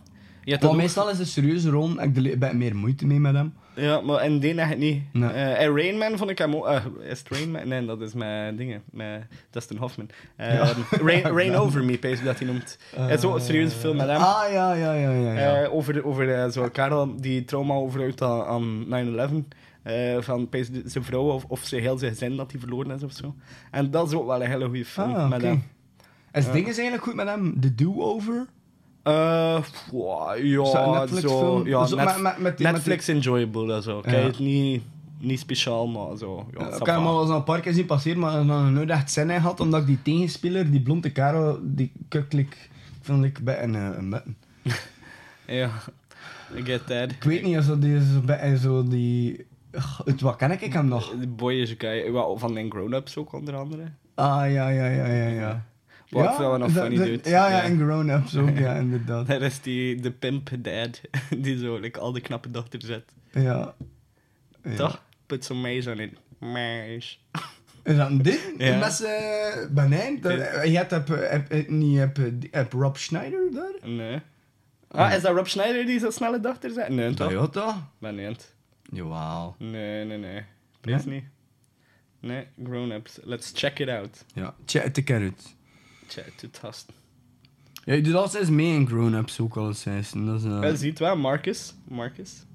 [0.44, 3.20] Je ook- meestal is de serieuze rol, ik heb er een beetje meer moeite mee
[3.20, 3.54] met hem.
[3.76, 5.02] Ja, maar in die echt niet.
[5.14, 5.30] Nee.
[5.30, 6.68] Eh, en Rain Man vond ik hem ook...
[6.68, 7.66] eh, is het?
[7.66, 8.82] Nee, dat is met dingen.
[8.92, 9.22] Met
[9.52, 10.10] Dustin Hoffman.
[10.36, 10.74] Eh, Ja.
[11.06, 12.78] Rain, Rain Over Me, pees dat hij noemt.
[12.96, 14.22] Het is ook een serieuze film met hem.
[14.22, 15.32] Ah, ja, ja, ja, ja.
[15.34, 15.62] ja.
[15.64, 18.86] Eh, over over eh, zo'n kerel die trauma overhoudt aan, aan
[19.44, 19.48] 9-11.
[19.88, 23.04] Eh, van de- zijn vrouw of, of zijn heel zijn gezin dat hij verloren is
[23.04, 23.36] of zo.
[23.72, 25.64] En dat is ook wel een hele goede film Ah, met hem.
[26.32, 26.52] Is Ja.
[26.52, 27.60] ding is eigenlijk goed met hem?
[27.60, 28.46] The Do-Over?
[29.04, 29.60] Eh,
[29.92, 31.96] wow, ja, Is dat zo, ja, Zo,
[32.40, 34.00] met- Netflix enjoyable en zo.
[34.02, 34.82] Kijk, het niet,
[35.20, 36.48] niet speciaal, maar zo.
[36.58, 38.70] Ja, ik heb hem al eens een paar keer zien passeren, maar ik heb nog
[38.72, 42.70] nooit echt zin in gehad, omdat die tegenspeler, die blonde Karo, die kuklik, ik
[43.02, 44.36] vind ik bij een, eh, een button.
[45.48, 45.70] Ja,
[46.58, 47.12] I get that.
[47.12, 49.46] Ik weet niet, zo die, zo, bij, zo die...
[50.06, 51.16] Uit wat ken ik hem nog?
[51.20, 53.84] De boyish guy, wel, van den grown-ups ook onder andere.
[54.16, 55.66] Ah, ja, ja, ja, ja, ja.
[56.10, 57.26] Wat ik wel nog dat- funny doet.
[57.28, 59.28] Ja, ja, en grown-ups ook, ja, inderdaad.
[59.28, 61.02] Dat is die, de pimp dad,
[61.44, 63.04] die zo like, al de knappe dochter zet.
[63.32, 63.74] Ja.
[64.64, 64.76] Ja.
[64.76, 65.04] Toch?
[65.26, 66.12] Put some maze on it.
[66.40, 67.16] Maze.
[67.84, 68.40] Is dat een ding?
[68.58, 68.78] Ja.
[68.78, 70.22] Met z'n banijn?
[70.22, 72.18] Dat- Je hebt heb, heb, niet heb,
[72.52, 73.90] heb Rob Schneider daar?
[73.90, 74.22] Nee.
[74.88, 76.90] Ah, is dat Rob Schneider die zo'n snelle dochter zet?
[76.90, 77.28] Nee, toch?
[77.28, 77.90] Toyota?
[78.00, 78.56] Ben niet.
[78.92, 79.56] Jawel.
[79.60, 80.44] Nee, nee, nee.
[80.82, 81.24] Please niet.
[82.20, 83.20] Nee, grown-ups.
[83.24, 84.26] Let's check it out.
[84.34, 85.56] Ja, check keer uit.
[86.08, 86.94] Check to tasten.
[87.86, 90.12] Ja, je doet altijd mee in grown-ups ook al eens.
[90.12, 91.74] Dat is, eh, ziet wel, Marcus.
[91.88, 92.46] Marcus.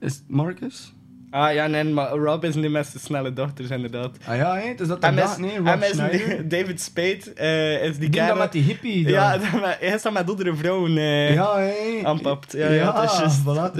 [0.00, 0.93] is Marcus?
[1.34, 4.10] Ah ja, nee, maar Rob is niet met zijn snelle dochters, inderdaad.
[4.26, 4.74] Ah ja, hè?
[4.78, 5.30] is dat dag?
[5.30, 6.48] is, Nee, Rob is Schneider?
[6.48, 9.12] David Spade eh, is die dat kerel- met die hippie dan.
[9.12, 11.70] Ja, dat hij is dan met andere vrouwen eh Ja,
[12.02, 12.52] aanpapt.
[12.52, 13.74] Ja, ja, dat is voilà, dat dat.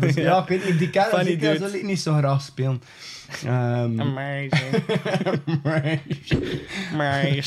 [0.00, 2.82] Dus, ja, ik weet niet, die kerel die kerel zal ik niet zo graag spelen.
[3.44, 4.52] Ehm Amazing.
[6.92, 7.44] Amazing.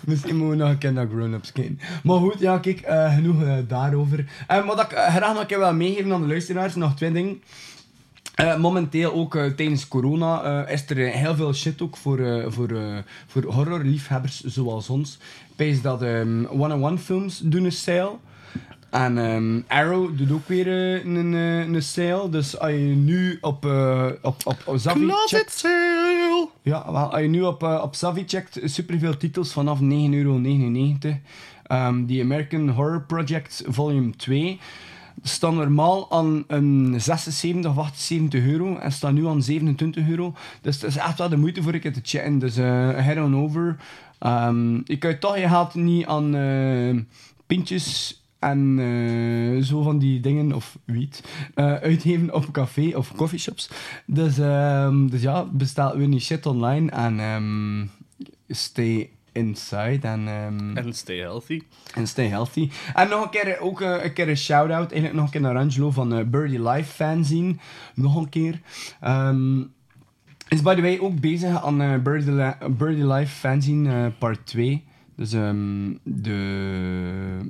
[0.00, 1.80] Misschien moeten we nog een keer naar grown-ups kijken.
[2.02, 4.24] Maar goed, ja, kijk, eh, genoeg daarover.
[4.46, 7.42] En wat ik graag nog een keer wil meegeven aan de luisteraars, nog twee dingen.
[8.40, 12.70] Eh, momenteel ook eh, tijdens corona eh, is er heel veel shit ook voor, voor,
[13.26, 15.18] voor horrorliefhebbers zoals ons.
[15.56, 18.12] Pees dat ehm one-on-one films doen een sale.
[18.90, 20.68] En ehm, Arrow doet ook weer
[21.06, 22.28] een, een sale.
[22.28, 23.64] Dus als je nu op,
[24.22, 25.52] op, op, op Zavi checkt...
[25.52, 26.48] sale!
[26.62, 30.40] Ja, wel, als je nu op, op Savvy checkt, superveel titels vanaf 9,99 euro.
[31.62, 34.60] Ehm The American Horror Project Volume 2
[35.22, 40.34] staan normaal aan een 76 of 78 euro en staan nu aan 27 euro.
[40.60, 42.38] Dus het is echt wel de moeite voor ik het te checken.
[42.38, 42.64] Dus eh
[42.96, 43.76] head on over.
[44.18, 46.96] Ehm je toch je geld niet aan eh,
[47.46, 51.22] pintjes en eh, zo van die dingen, of wiet,
[51.54, 53.70] eh, uitgeven op café of coffeeshops.
[54.06, 57.86] Dus, ehm, dus ja, bestel weer die shit online en ehm,
[58.48, 61.60] stay inside en, ehm, En stay healthy.
[61.94, 62.70] en stay healthy.
[62.94, 65.56] En nog een keer, ook eh, een keer een shout-out, eigenlijk nog een keer naar
[65.56, 67.54] Angelo van eh, Birdie Life Fanzine.
[67.94, 68.60] Nog een keer.
[69.00, 69.58] Ehm,
[70.48, 74.46] is by the way ook bezig aan eh, Birdie, Li- Birdie Life Fanzine eh, part
[74.46, 74.84] 2.
[75.20, 76.38] Dus ehm, de...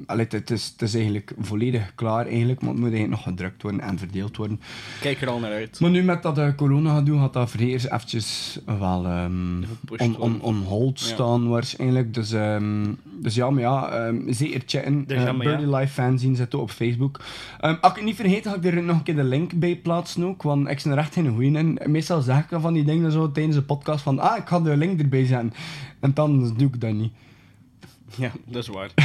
[0.06, 3.62] Allee, het, is, het is eigenlijk volledig klaar eigenlijk, maar het moet eigenlijk nog gedrukt
[3.62, 4.60] worden en verdeeld worden.
[5.00, 5.80] Kijk er al naar uit.
[5.80, 9.02] Maar nu met dat eh, corona gaat doen, gaat dat voor eerst eventjes wel
[9.68, 11.06] Gepusht on, on, on hold Ja.
[11.06, 12.14] staan waarschijnlijk.
[12.14, 12.86] Dus, ehm,
[13.20, 15.04] dus ja, maar ja, zeker checken.
[15.06, 15.56] Dus ja, maar ja.
[15.56, 17.20] Birdie Life fanzine zitten op Facebook.
[17.60, 20.24] Als ik het niet vergeet, ga ik er nog een keer de link bij plaatsen
[20.24, 21.78] ook, want ik ben er echt geen goeie in.
[21.86, 24.76] Meestal zeg ik van die dingen zo tijdens de podcast van ah, ik ga de
[24.76, 25.52] link erbij zetten.
[26.00, 27.12] En dan doe ik dat niet.
[28.16, 28.90] Ja, dat is waar.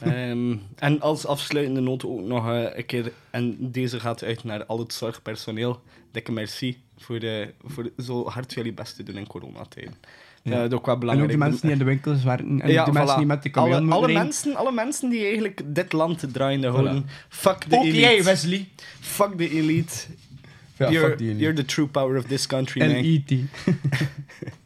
[0.00, 4.66] Ehm, en als afsluitende noot ook nog eh, een keer, en deze gaat uit naar
[4.66, 5.80] al het zorgpersoneel.
[6.12, 9.94] Dikke merci voor, de, voor zo hard jullie best te doen in coronatijden.
[10.42, 10.50] Ja.
[10.62, 11.30] Dat is ook wel En ook belangrijk.
[11.30, 12.60] de mensen die in de winkels werken.
[12.60, 14.22] En Ja, de mensen die met de camion alle, alle, rijden.
[14.24, 17.06] mensen, alle mensen die eigenlijk dit land draaiende houden.
[17.28, 17.98] Fuck de Ook elite.
[17.98, 18.68] jij, Wesley.
[19.00, 20.06] Fuck de elite.
[20.76, 21.42] Ja, you're, fuck die elite.
[21.44, 23.04] you're the true power of this country, En man.
[23.04, 23.30] E.T.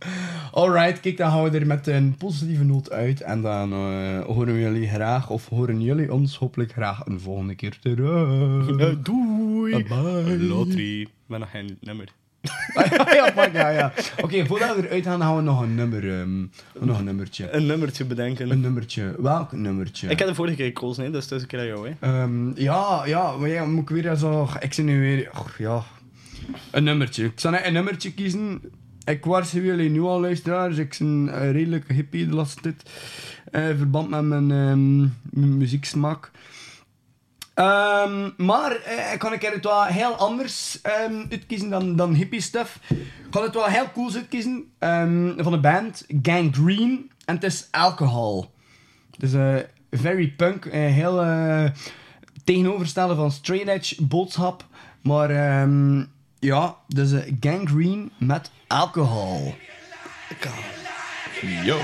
[0.52, 3.20] Alright, kijk, dan gaan we er met een positieve noot uit.
[3.20, 7.54] En dan eh, horen we jullie graag, of horen jullie ons hopelijk graag een volgende
[7.54, 8.78] keer terug.
[8.78, 9.84] Eh, doei.
[9.84, 10.38] Bye.
[10.38, 11.08] Lottery.
[11.26, 12.08] Met nog geen nummer.
[13.18, 13.92] ja, fuck, ja, ja.
[14.22, 16.40] Oké, voordat we eruit gaan, gaan we nog een nummer, ehm,
[16.80, 17.50] nog een nummertje.
[17.50, 18.50] Een nummertje bedenken.
[18.50, 19.14] Een nummertje.
[19.18, 20.08] Welk nummertje?
[20.08, 21.88] Ik heb de vorige keer gekozen, hè, dus het is een keer aan jou.
[21.88, 21.94] Hè.
[22.00, 24.48] Ehm, ja, ja, maar ja, moet ik weer zo...
[24.60, 25.30] Ik zit nu weer...
[25.38, 25.82] och, ja.
[26.70, 27.24] Een nummertje.
[27.24, 28.60] Ik zal net een nummertje kiezen.
[29.04, 30.76] Ik waarschuw jullie nu al, luisteraars.
[30.76, 32.74] Ik ben een redelijk hippie de laatste
[33.50, 35.00] eh, in verband met mijn, ehm,
[35.40, 36.30] mijn muzieksmaak.
[37.54, 42.40] Ehm, maar eh, ik kan keer het wel heel anders ehm, uitkiezen dan, dan hippie
[42.40, 42.80] stuff.
[42.88, 44.64] Ik ga het wel heel cool uitkiezen.
[45.36, 47.00] van de band Gangrene.
[47.24, 48.50] En het is Alcohol.
[49.18, 49.56] Dus eh
[49.92, 50.66] very punk.
[50.66, 51.70] eh, heel eh,
[52.44, 54.66] tegenovergestelde van straight edge boodschap.
[55.00, 56.04] Maar ehm,
[56.42, 59.54] ja, dus eh, Gangrene met alcohol.
[61.64, 61.78] Yo.